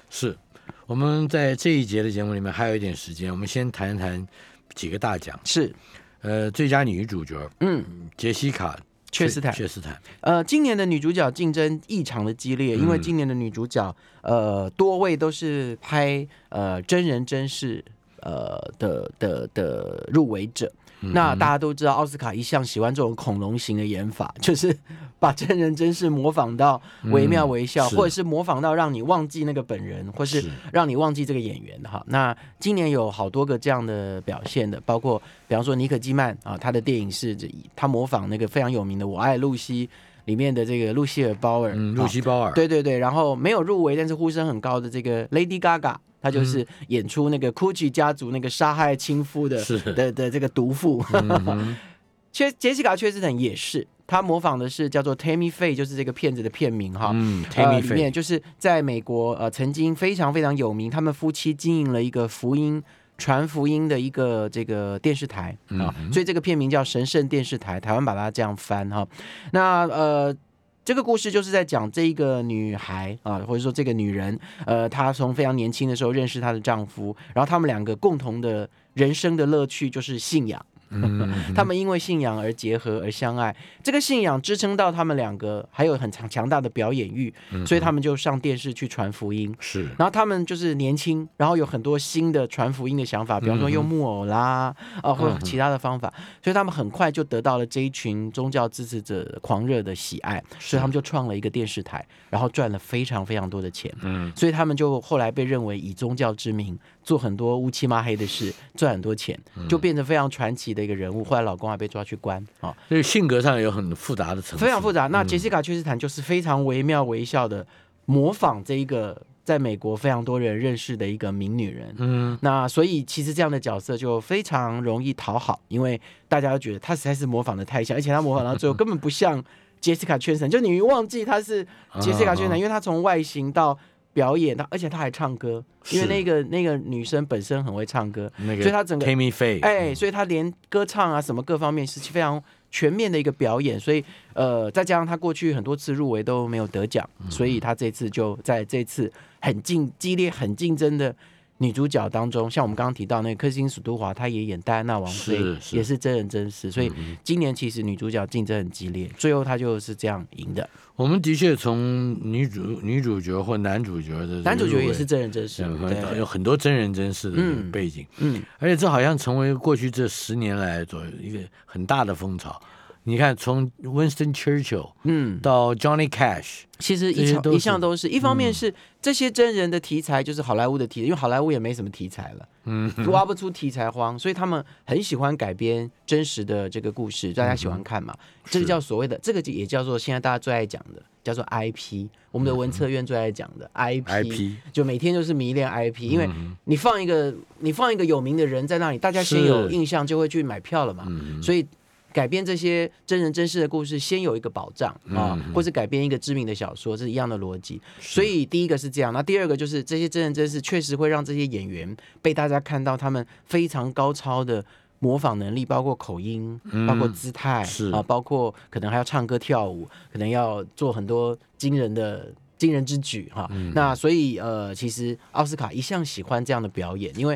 [0.10, 0.38] 是，
[0.86, 4.28] 我们在这一节的节目里面还有一点时间，我们先谈一谈
[4.76, 5.40] 几个大奖。
[5.46, 5.74] 是，
[6.22, 7.84] 呃，最佳女主角嗯，
[8.18, 9.54] 杰西卡切斯坦。
[9.54, 17.84] 切斯坦，呃，今年的女主角竞争异常的激烈，因为嗯今年的女主角呃多位都是拍呃真人真事
[18.22, 20.72] 呃的的的入围者。
[21.02, 24.76] 嗯那大家都知道，奥斯卡一向喜欢这种恐龙型的演法， 就是
[25.20, 30.50] 把真人真事模仿到惟妙惟肖，嗯或者是模仿到让你忘记那个本人，或是是。
[30.72, 32.04] 让你忘记这个演员的哈。
[32.08, 37.36] 那今年有好多个这样的表现的，包括比方说尼可基曼啊，他的电影是
[37.76, 39.88] 他模仿那个非常有名的《我爱露西》
[40.26, 49.64] 里面的这个露西尔·鲍尔，嗯，露西鲍尔，对对对，然后没有入围，但是呼声很高的这个 Lady Gaga，她就是演出那个 Gucci 家族那个杀害亲夫的
[49.96, 51.04] 的的这个毒妇。
[51.14, 51.76] 嗯哼
[52.32, 57.12] 切杰西卡·切斯坦也是，他模仿的是叫做 Tammy Faye，就是这个片子的片名哈。
[57.14, 62.82] 嗯呃，，Tammy 里面就是在美国呃曾经非常非常有名，他们夫妻经营了一个福音
[63.18, 69.06] 传福音的一个这个电视台啊，嗯所以这个片名叫神圣电视台，台湾把它这样翻哈。
[69.52, 70.34] 那呃。
[70.84, 80.66] 这个故事就是在讲这一个女孩啊，或者说这个女人，呃，她从非常年轻的时候认识她的丈夫，然后他们两个共同的人生的乐趣就是信仰。
[80.92, 89.54] 嗯他们因为信仰而结合而相爱，这个信仰支撑到他们两个还有很强强大的表演欲，嗯所以他们就上电视去传福音。
[89.60, 89.84] 是。
[89.98, 96.12] 然后他们就是年轻，然后有很多新的传福音的想法，比方说用木偶啦，啊、或者其他的方法，
[96.44, 103.94] 所以他们很快就得到了这一群宗教支持者狂热的喜爱，所以他们就创了一个电视台，然后赚了非常非常多的钱。
[104.02, 104.32] 嗯。
[104.36, 109.38] 所以他们就后来被认为以宗教之名做很多乌漆抹黑的事， 赚很多钱，
[109.68, 111.24] 就变成非常传奇的一个人物。
[111.24, 115.08] 后来老公还被抓去关啊、所以性格上有很复杂的层次，非常复杂。
[115.08, 117.66] 那杰西卡·薛斯坦就是非常惟妙惟肖的
[118.06, 121.96] 模仿这一个在美国非常多人认识的一个名女人。
[121.98, 122.38] 嗯。
[122.42, 129.44] 那所以其实这样的角色就非常容易讨好，因为大家都觉得她实在是模仿的太像，而且她模仿到最后根本不像
[129.80, 131.66] 杰西卡·圈神，就你忘记她是
[132.00, 133.78] 杰西卡·圈神，因为她从外形到
[134.14, 151.16] 表演，她而且她还唱歌，因为那个那个女生本身很会唱歌，那个所以她整个 Tammy 哎，所以她连歌唱啊什么各方面是非常全面的一个表演，所以呃，再加上她过去很多次入围都没有得奖，所以她这次就在这次很竞激烈、很竞争的
[151.62, 155.40] 女主角当中，像我们刚刚提到那个柯辛·史都华，她也演戴安娜王妃
[155.72, 156.92] 也是真人真事，所以
[157.24, 160.68] 今年其实女主角竞争很激烈，最后她就是这样赢的。
[160.96, 167.40] 我们的确从女主女主角或男主角的男主角也是真人真事，有对很有很多真人真事的
[167.72, 172.60] 背景，嗯，而且这好像成为过去这十年来左右一个很大的风潮。
[173.04, 178.08] 你看，从 Winston Churchill 嗯，到 Johnny Cash，其实一一向都是。
[178.08, 188.16] 一方面是这些真人的题材，就是好莱坞的题材，因为好莱坞也没什么题材了，嗯，挖不出题材荒，所以他们很喜欢改编真实的这个故事，大家喜欢看嘛。
[188.46, 192.08] 这个叫所谓的，这个也叫做现在大家最爱讲的，叫做 IP。
[192.32, 201.06] 我们的文策院最爱讲的 IP，, 就每天就是迷恋 IP，因为嗯你放一个你放一个有名的人在那里，大家先有印象就会去买票了嘛。
[201.10, 201.42] 嗯。
[201.44, 201.66] 所以
[202.14, 207.82] 改编这些真人真事的故事，先有一个保障啊，嗯或是改编一个知名的小说，这是一样的逻辑。
[208.00, 214.64] 所以第一个是这样，那第二个就是这些真人真事确实会让这些演员被大家看到他们非常高超的。
[215.04, 223.48] 模仿能力，包括口音，包括姿态，啊，包括可能还要唱歌跳舞，可能要做很多惊人的惊人之举哈。
[223.50, 227.36] 嗯那所以呃，其实奥斯卡一向喜欢这样的表演，因为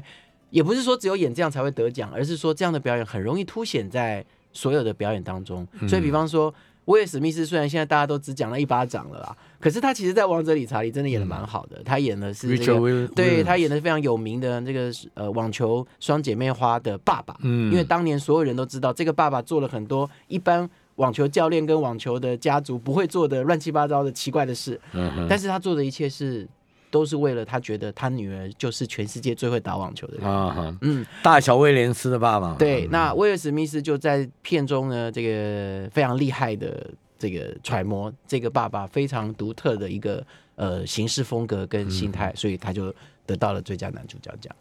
[0.51, 4.23] 也不是说只有演这样才会得奖，而是说这样的表演很容易凸显在
[4.55, 5.67] 所有的表演当中。
[5.81, 6.51] 嗯所以，比方说
[6.85, 13.07] 威尔史密斯，虽然现在大家都只讲了一巴掌了啦，可是他其实在《王者理查》里真的演的蛮好的，他演的是这个。
[13.09, 24.79] 对他演的非常有名的这个呃网球双姐妹花的爸爸，嗯因为当年所有人都知道这个爸爸做了很多一般网球教练跟网球的家族不会做的乱七八糟的奇怪的事，
[25.27, 26.47] 但是他做的一切是
[26.95, 30.25] 都是为了他觉得他女儿就是全世界最会打网球的人。
[30.25, 32.89] 啊，嗯，大小威廉斯的爸爸，对，嗯。
[32.89, 44.55] 那威尔史密斯就在片中呢，这个非常厉害的这个揣摩这个爸爸非常独特的一个呃行事风格跟心态，所以他就得到了最佳男主角奖。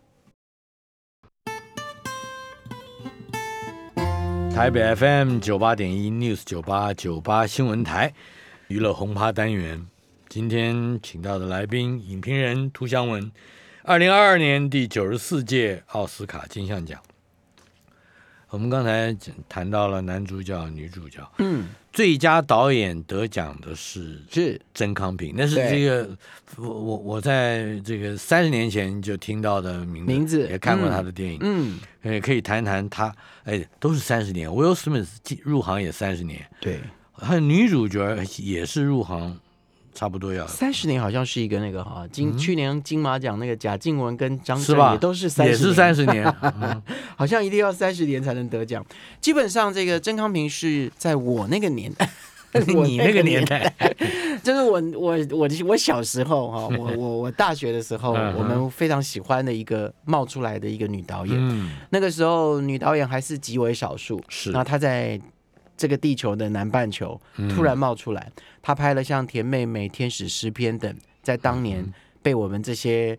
[4.52, 8.12] 台北 FM 九八点一 News 九八九八新闻台
[8.66, 9.86] 娱乐轰趴单元，
[10.34, 13.30] 今天请到的来宾，影评人涂湘文，
[13.84, 17.00] 二零二二年第九十四届奥斯卡金像奖。
[18.48, 19.16] 我们刚才
[19.48, 24.60] 谈到了男主角、女主角，嗯，最佳导演得奖的是是。
[24.74, 26.10] 曾康平，那是这个
[26.56, 30.48] 我我我在这个三十年前就听到的名字，名字。
[30.48, 33.14] 也看过嗯他的电影，嗯，也可以谈谈他，
[33.44, 36.80] 哎，都是三十年，Will Smith 进入行也三十年，对，
[37.12, 39.38] 还有女主角也是入行
[39.94, 44.92] 差不多要三十年好像是一个那个哈金、去年金马奖那个贾静雯跟张震是吧？
[44.92, 46.30] 也都是三十也是三十年，
[47.16, 48.84] 好像一定要三十年才能得奖。
[49.20, 52.08] 基本上这个曾康平是在我那个年代。
[52.84, 53.74] 你那个年代，
[54.44, 61.36] 就是我我我我小时候哈，我我我大学的时候，我们非常喜欢的一个冒出来的一个女导演。
[61.36, 64.52] 嗯，那个时候女导演还是极为少数，是。
[64.52, 65.20] 那她在
[65.76, 67.20] 这个地球的南半球
[67.54, 68.30] 突然冒出来。
[68.62, 71.84] 他拍了像《甜妹妹》《天使诗篇》等，在当年
[72.22, 73.18] 被我们这些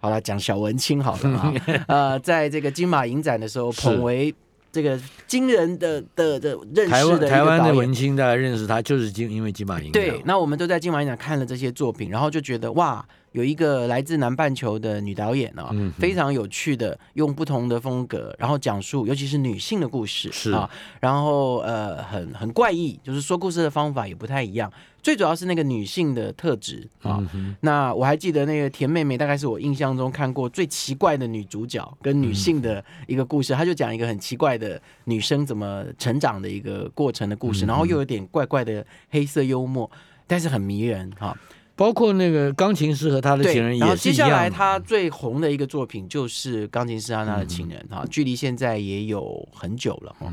[0.00, 1.54] 好了讲小文青好了啊，
[1.86, 4.34] 呃，在这个金马影展的时候捧为
[4.72, 20.68] 这个惊人的的的认台湾识的台湾的文青大概认识他，就是金因为金马影展对，那我们都在金马影展看了这些作品，然后就觉得哇，有一个来自南半球的女导演啊，嗯非常有趣的，用不同的风格，然后讲述尤其是女性的故事是啊，
[21.00, 24.70] 然后呃很很怪异，就是说故事的方法也不太一样，
[25.02, 27.26] 最主要是那个女性的特质啊。
[27.32, 33.54] 嗯那我还记得那个甜妹妹，大概是我印象中看过最奇怪的女主角跟女性的一个故事。
[33.54, 39.90] 她就讲一个很奇怪的女生怎么成长的一个过程的故事，然后又有点怪怪的黑色幽默，
[40.26, 41.36] 但是很迷人哈。
[41.74, 44.56] 包括那个钢琴师和他的情人，也是一接下来样的。
[44.56, 50.32] 她最红的一个作品就是《钢琴师和他的情人》哈，距离现在也有很久了哈。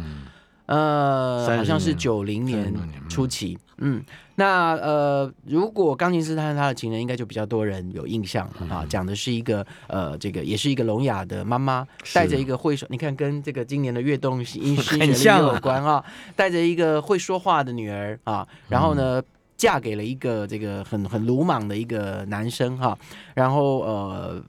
[0.65, 4.03] 呃，好像是九零年30多年嗯初期，嗯，
[4.35, 8.85] 那呃，如果钢琴师他他的情人，应该就比较多人有印象啊。
[8.87, 19.23] 讲的是一个呃，这个也是一个聋哑的妈妈，带着一个会说，你看跟这个今年的跃动音新学历像啊有关啊，带着一个会说话的女儿啊，然后嗯呢。
[19.60, 22.97] 嫁给了一个这个很很鲁莽的一个男生哈，
[23.36, 24.41] 然后呃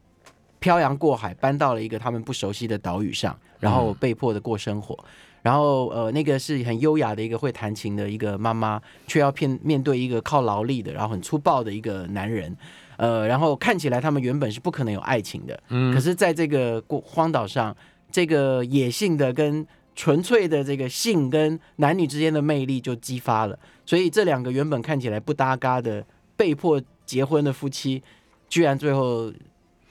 [0.61, 4.97] 漂洋过海搬到了一个他们不熟悉的岛屿上，然后被迫的过生活。
[5.43, 12.55] 然后呃，那个是很优雅的一个会弹琴的一个妈妈，却要面面对一个靠劳力的，然后很粗暴的一个男人。
[12.99, 17.75] 呃，然后看起来他们原本是不可能有爱情的，嗯可是在这个过荒岛上，
[18.13, 19.67] 这个野性的跟
[20.01, 26.03] 纯粹的这个性跟男女之间的魅力就激发了，所以这两个原本看起来不搭嘎的
[26.39, 28.03] 被迫结婚的夫妻，
[28.49, 29.31] 居然最后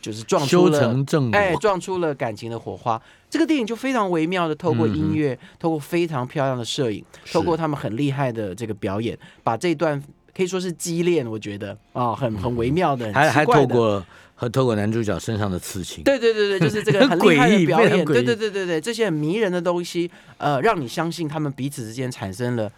[0.01, 1.31] 就是撞出了成。
[1.31, 2.99] 哎，撞出了感情的火花。
[3.29, 10.01] 这个电影就非常微妙的透过音乐，透过非常漂亮的摄影，透过他们很厉害的这个表演，把这段
[10.39, 11.77] 可以说是激烈，我觉得。
[11.91, 14.01] 啊、很很微妙的，很还还透过
[14.35, 16.01] 和透过男主角身上的刺青。
[16.05, 22.71] 对对对对，就是这个 很厉害诡异的表演，对对对对对，这些很迷人的东西，呃，让你相信他们彼此之间产生了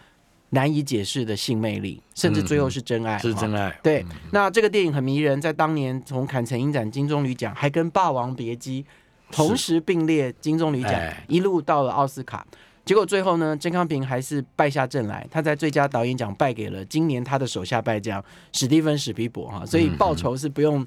[0.50, 3.18] 难以解释的性魅力，甚至最后是真爱，哈。
[3.20, 3.78] 是真爱。
[3.80, 8.82] 对，那这个电影很迷人，在当年从坎城影展金棕榈奖，还跟《霸王别姬》
[9.30, 12.44] 同时并列金棕榈奖哎，一路到了奥斯卡。
[12.84, 18.22] 结果最后呢，郑康平还是败下阵来，他在最佳导演奖败给了今年他的手下败将
[18.52, 20.84] 史蒂芬史皮博哈，所以报仇是不用，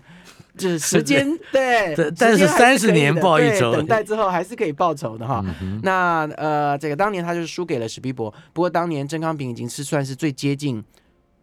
[0.57, 5.43] 就是时间对 但，是时间还30可以年报一仇等待之后还是可以报仇的哈。
[5.83, 10.83] 那呃，这个当年他就是输给了史皮博，不过当年郑康平已经是算是最接近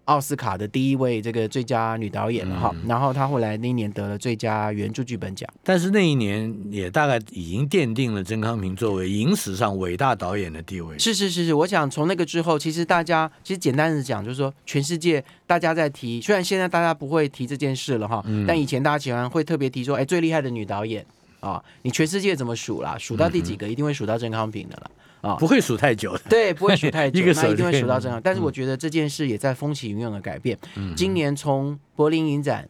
[0.06, 2.74] 奥斯卡的第一位这个最佳女导演了哈。
[2.86, 5.48] 然后她后来那一年得了最佳原著剧本奖。
[5.62, 10.98] 但是那一年也大概已经奠定了曾康平作为影史上伟大导演的地位。
[10.98, 21.04] 是是是是，我想从那个之后，其实大家其实简单的讲，就是说全世界大家在提，虽然现在大家不会提这件事了哈，但以前大家喜欢会特别提说，哎，最厉害的女导演
[21.40, 22.96] 啊，你全世界怎么数啦？
[22.98, 24.90] 数到第几个，一定会数到曾康平的了。
[25.22, 26.20] 啊不会数太久的。
[26.28, 28.20] 对，不会数太久， 一个手那一定会数到正好。
[28.20, 30.58] 但是我觉得这件事也在风起云涌的改变。
[30.94, 32.68] 今年从柏林影展、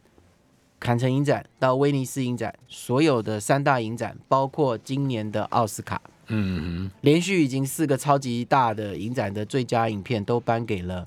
[0.79, 11.07] 坎城影展到威尼斯影展，所有的三大影展，包括今年的奥斯卡，嗯连续已经四个超级大的影展的最佳影片都颁给了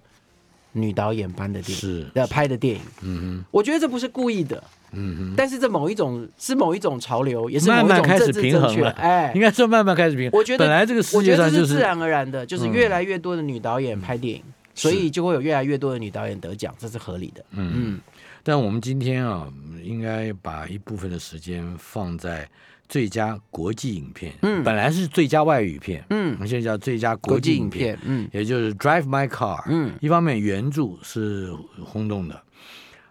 [0.72, 2.82] 女导演颁的，电影，是，呃拍的电影。
[3.02, 5.34] 嗯我觉得这不是故意的，哼，嗯哼。
[5.36, 8.32] 但是这某一种是某一种潮流，也是某慢慢开始。
[8.32, 10.38] 平衡了哎，应该说慢慢开始平衡。
[10.38, 14.44] 我觉得本来这个世界上就是是自然而然的，就是嗯越来越多的女导演拍电影，
[14.74, 17.44] 所以就会有越来越多的女导演得奖，这是合理的。
[17.52, 18.00] 嗯，嗯，
[18.44, 19.48] 但我们今天啊，
[19.84, 22.48] 应该把一部分的时间放在
[22.90, 24.34] 最佳国际影片。
[24.42, 29.58] 嗯本来是最佳外语片，嗯我们现在叫最佳国际影片，嗯也就是《Drive My Car》。
[29.68, 31.52] 嗯一方面原著是
[31.84, 32.40] 轰动的，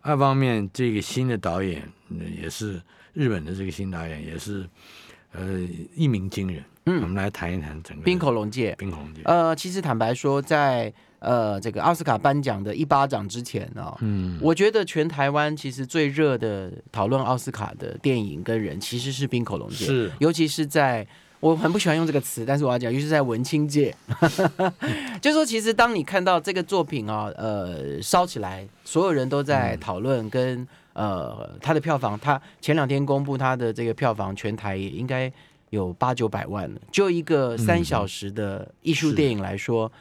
[0.05, 2.81] 二方面这个新的导演呃也是
[3.15, 4.69] 日本的这个新导演也是
[5.33, 5.59] 呃
[5.95, 6.63] 一鸣惊人。
[6.87, 8.75] 嗯我们来谈一谈整个冰口龙介。
[8.79, 9.23] 冰口龙介。
[9.25, 21.07] 呃，其实坦白说，在呃这个奥斯卡颁奖的一巴掌之前啊、嗯，我觉得全台湾其实最热的讨论奥斯卡的电影跟人其实是冰口龙介，是尤其是在
[21.45, 23.95] 我很不喜欢用这个词，但是我要讲，尤其是在文青界，
[25.21, 35.31] 就是说，其实当你看到这个作品啊，呃，烧起来，所有人都在讨论跟、呃它的票房，它前两天公布它的这个票房全台也应该
[35.69, 39.93] 有八九百万了，就一个三小时的艺术电影来说。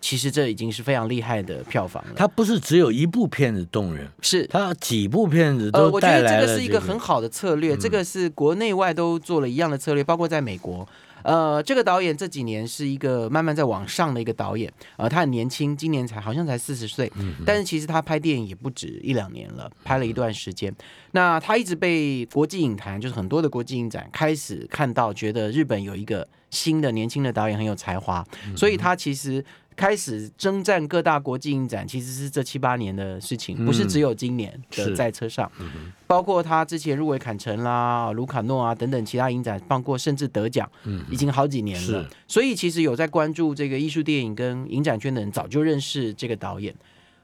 [0.00, 2.12] 其实这已经是非常厉害的票房了。
[2.16, 10.88] 它不是只有一部片子动人，是它几部片子呃，都我觉得带来了这个是一个很好的策略，这个是国内外都做了一样的策略，包括在美国。
[11.24, 17.10] 呃，这个导演这几年是一个慢慢在往上的一个导演，呃，他很年轻，今年才好像才四十岁，
[17.44, 20.72] 但是其实他拍电影也不止一两年了，拍了一段时间。
[21.10, 28.26] 那他一直被国际影坛，就是很多的国际影展开始看到，觉得日本有一个新的年轻的导演很有才华，
[28.56, 29.44] 所以他其实。
[29.78, 35.48] 开始征战各大国际影展，其实是这七八年的事情，不是只有今年的在车上，
[36.04, 40.68] 包括他之前入围坎城啦、卢卡诺啊等等其他影展，放过甚至得奖，
[41.08, 42.04] 已经好几年了。
[42.26, 46.74] 所以其实有在关注这个艺术电影跟影展圈的人，早就认识这个导演。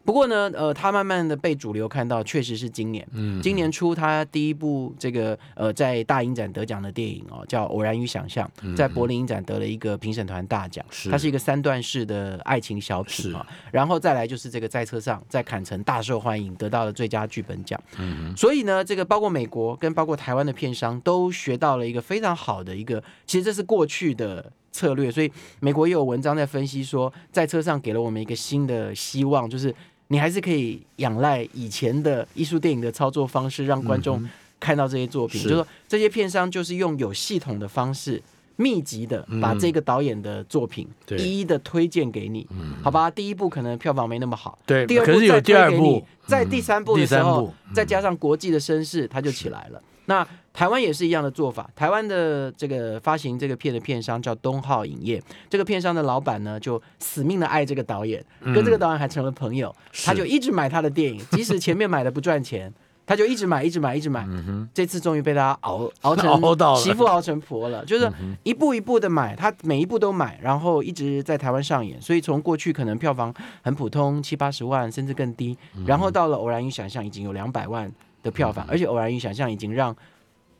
[0.04, 3.06] 不过呢，呃，他慢慢的被主流看到，确实是今年。
[3.12, 10.84] 嗯，今年初他第一部这个呃在大影展得奖的电影哦，叫《偶然与想象》，在柏林影展得了一个评审团大奖。
[10.90, 13.46] 是，它是一个三段式的爱情小品啊。
[13.72, 17.82] 然后再来就是这个在车上，在坎城大受欢迎，得到了最佳剧本奖。
[17.98, 25.10] 嗯所以呢，这个包括美国跟包括台湾的片商都学到了一个非常好的一个，其实这是过去的策略。
[25.10, 29.74] 所以美国也有文章在分析说，在车上给了我们一个新的希望，就是。
[30.08, 34.28] 你还是可以仰赖以前的艺术电影的操作方式，让观众
[34.60, 35.42] 看到这些作品。
[35.42, 35.54] 就是。
[35.54, 38.22] 说，这些片商就是用有系统的方式，
[38.56, 40.86] 密集的把这个导演的作品
[41.18, 42.46] 一一的推荐给你。
[42.82, 49.82] 好吧，第一部可能票房没那么好，对，第二部再推给你，在第三部的时候，再加上国际的声势，它就起来了。
[50.06, 51.68] 那台湾也是一样的做法。
[51.74, 59.74] 台湾的这个发行这个片的片商叫东浩影业，这个片商的老板呢就死命的爱这个导演，跟这个导演还成了朋友，
[60.04, 62.72] 他就一直买他的电影， 即使前面买的不赚钱，
[63.04, 64.24] 他就一直买，一直买，一直买。
[64.72, 66.40] 这次终于被他熬 熬成
[66.76, 68.08] 媳妇熬成婆了，就是
[68.44, 72.00] 一步一步的买，他每一步都买，然后一直在台湾上演。
[72.00, 77.92] 所以从过去可能票房很普通，七八十万甚至更低，然后到了《偶然与想象》已经有两百万。
[78.22, 79.94] 的票房，而且《偶然与想象》已经让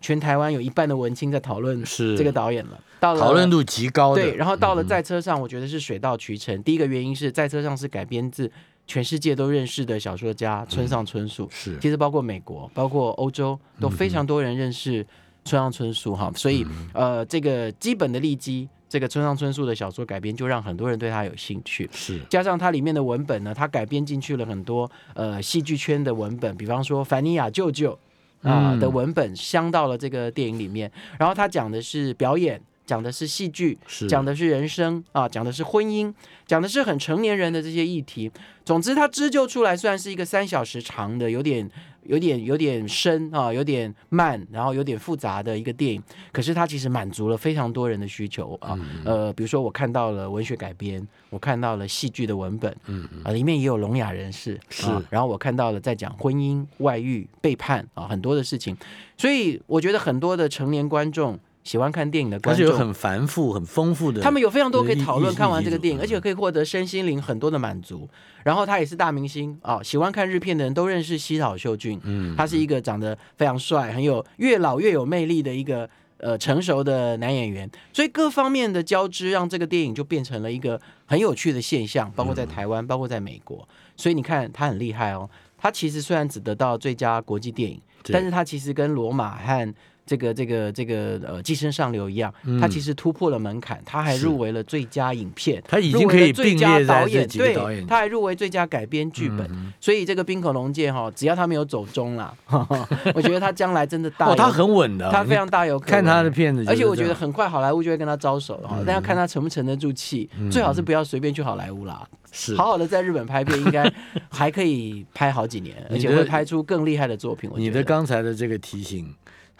[0.05, 1.83] 全台湾有一半的文青在讨论
[2.15, 4.15] 这个导演了，到了讨论度极高。
[4.15, 6.63] 对，然后到了在车上，我觉得是水到渠成。
[6.63, 8.53] 第一个原因是在车上是改编自
[8.87, 15.07] 全世界都认识的小说家村上春树，是，其实包括美国、包括欧洲都非常多人认识
[15.47, 18.69] 村上春树哈，所以呃，这个基本的利基。
[18.87, 21.91] 这个村上春树的小说改编，就让很多人对他有兴趣。
[21.93, 27.99] 是，加上它里面的文本呢，它改编进去了很多呃戏剧圈的文本，比方说凡尼亚舅舅
[28.45, 30.91] 啊的文本，镶到了这个电影里面。
[31.19, 33.79] 然后他讲的是表演，讲的是戏剧，
[34.09, 36.13] 讲的是人生啊，讲的是婚姻，
[36.47, 38.31] 讲的是很成年人的这些议题。
[38.65, 41.71] 总之，它织就出来算是一个三小时长的，有点。
[42.07, 48.79] 有点有点深啊，有点慢，然后有点复杂的一个电影，可是它其实满足了非常多人的需求啊。
[49.07, 54.85] 呃，比如说我看到了文学改编，我看到了戏剧的文本，嗯啊，里面也有聋哑人士，是。
[55.09, 58.77] 然后我看到了在讲婚姻、外遇、背叛啊，很多的事情。
[59.17, 61.41] 所以我觉得很多的成年观众。
[61.65, 65.35] 喜欢看电影的观众，而且有很繁复、很丰富的，他们有非常多可以讨论。
[65.35, 68.09] 看完这个电影，而且可以获得身心灵很多的满足。
[68.45, 71.99] 然后他也是大明星啊，喜欢看日片的人都认识西岛秀俊。
[72.05, 75.89] 嗯，他是一个长得非常帅、很有越老越有魅力的一个
[76.19, 77.69] 呃成熟的男演员。
[77.95, 82.13] 所以各方面的交织，让这个电影就变成了一个很有趣的现象。
[82.13, 83.67] 包括在台湾，包括在美国。
[83.97, 85.29] 所以你看他很厉害哦。
[85.57, 87.81] 他其实虽然只得到最佳国际电影，
[88.13, 89.75] 但是他其实跟罗马和
[90.07, 99.49] 这个这个这个呃，寄生上流一样，他其实突破了门槛，他还入围了最佳影片，他已经可以最佳导演，对，他还入围最佳改编剧本，
[99.81, 102.35] 所以这个冰口龙介哈，只要他没有走中啦，
[103.15, 113.91] 我觉得他将来真的大，哦，他很稳的，他非常大有可能看他的片子，而且我觉得很快好莱坞就会跟他招手了，但要看他沉不沉得住气，最好是不要随便去好莱坞啦，是好好的在日本拍片，应该
[114.29, 117.51] 还可以拍好几年， 而且会拍出更厉害的作品。
[117.57, 119.15] 你的刚才的这个提醒。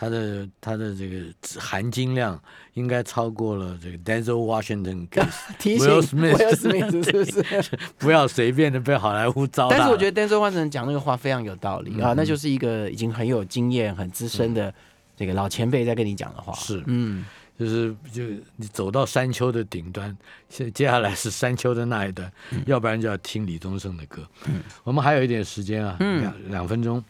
[0.05, 1.25] 他的他的这个
[1.59, 2.39] 含金量
[2.75, 5.09] 应该超过了这个 Denzel Washington
[5.59, 6.53] 提醒 Will Smith
[7.05, 7.79] 是不是？
[7.97, 14.73] 不要随便的被好莱坞糟但是我觉得 Denzel Washington 讲那个话非常有道理啊，那就是一个已经很有经验、很资深的
[15.17, 16.53] 这个老前辈在跟你讲的话。
[16.55, 17.25] 是，嗯，
[17.59, 18.25] 就是就
[18.57, 20.15] 你走到山丘的顶端，
[20.51, 22.31] 现接下来是山丘的那一段，
[22.67, 24.23] 要不然就要听李宗盛的歌。
[24.83, 27.03] 我们还有一点时间啊，两两分钟。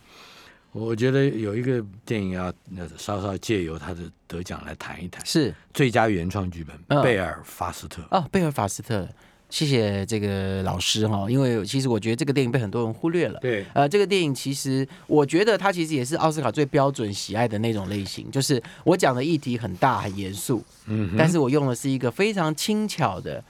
[0.74, 2.52] 我觉得有一个电影要
[2.98, 5.54] 稍稍借由他的得奖来谈一谈，是。
[5.72, 8.02] 最佳原创剧本贝尔法斯特。
[8.10, 9.08] 啊，贝尔法斯特，
[9.48, 13.38] 谢谢这个老师哈，因为其实我觉得这个电影被很多人忽略了。
[13.38, 23.42] 对，呃，这个电影其实我觉得它其实也是奥斯卡最标准喜爱的那种类型，就是我讲的议题很大很严肃，嗯，但是我用的是一个非常轻巧的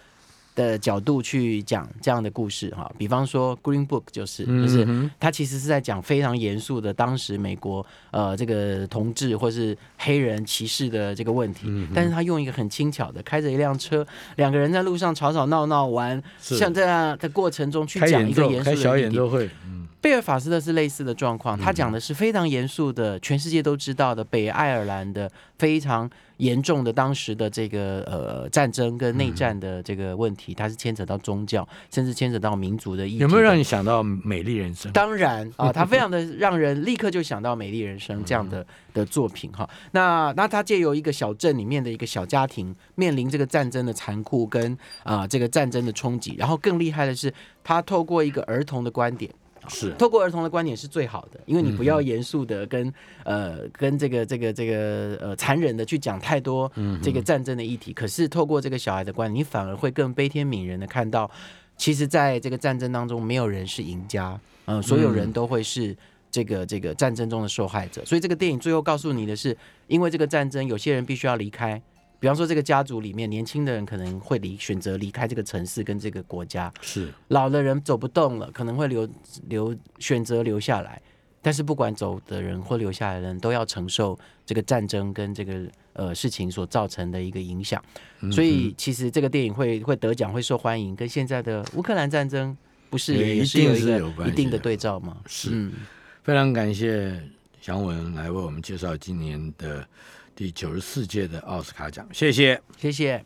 [0.54, 19.00] 的角度去讲这样的故事哈，比方说《Green Book》就是，就是嗯它其实是在讲非常严肃的当时美国呃这个同志或是黑人歧视的这个问题，嗯但是他用一个很轻巧的，开着一辆车，两个人在路上吵吵闹闹玩，像这样的过程中去讲一个严肃的议题。
[19.00, 19.63] 演奏会，嗯，
[20.04, 33.16] 贝尔法斯特是类似的状况，他讲的是非常严肃的，全世界都知道的北爱尔兰的非常严重的当时的这个呃战争跟内战的这个问题，它是牵扯到宗教，甚至牵扯到民族的议题。
[33.16, 34.92] 有没有让你想到《美丽人生》？
[34.94, 39.66] 当然啊，他非常的 让人立刻就想到《美丽人生》这样的的作品哈。
[39.92, 47.32] 那那他借由一个小镇里面的一个小家庭，面临这个战争的残酷跟啊、这个战争的冲击，然后更厉害的是，
[47.62, 49.32] 他透过一个儿童的观点。
[49.68, 49.92] 是。
[49.98, 52.92] 透过儿童的观点是最好的，因为你不要严肃的跟、
[53.24, 56.70] 呃跟这个这个这个呃残忍的去讲太多
[57.02, 61.30] 这个战争的议题，可是透过这个小孩的观点，你反而会更悲天悯人的看到，
[61.76, 65.96] 其实在这个战争当中，没有人是赢家，嗯、所有人都会是。
[66.34, 69.56] 这个这个战争中的受害者，所以这个电影最后告诉你的是，
[69.86, 71.80] 因为这个战争，有些人必须要离开。
[72.24, 79.06] 比方说，这个家族里面年轻的人可能会离选择离开这个城市跟这个国家，是，老的人走不动了，可能会留
[79.50, 81.02] 留选择留下来，
[81.42, 87.84] 但是不管走的人或留下来的人都要承受这个战争跟这个呃事情所造成的一个影响。
[88.32, 92.56] 所以其实这个电影会会得奖会受欢迎，跟现在的乌克兰战争
[92.88, 95.18] 不是也是一定有一个一定的的对照吗？
[95.26, 95.74] 是嗯，
[96.22, 97.22] 非常感谢
[97.60, 99.86] 祥文来为我们介绍今年的
[100.34, 102.60] 第九十四届的奥斯卡奖，谢谢。
[102.76, 103.24] 谢谢。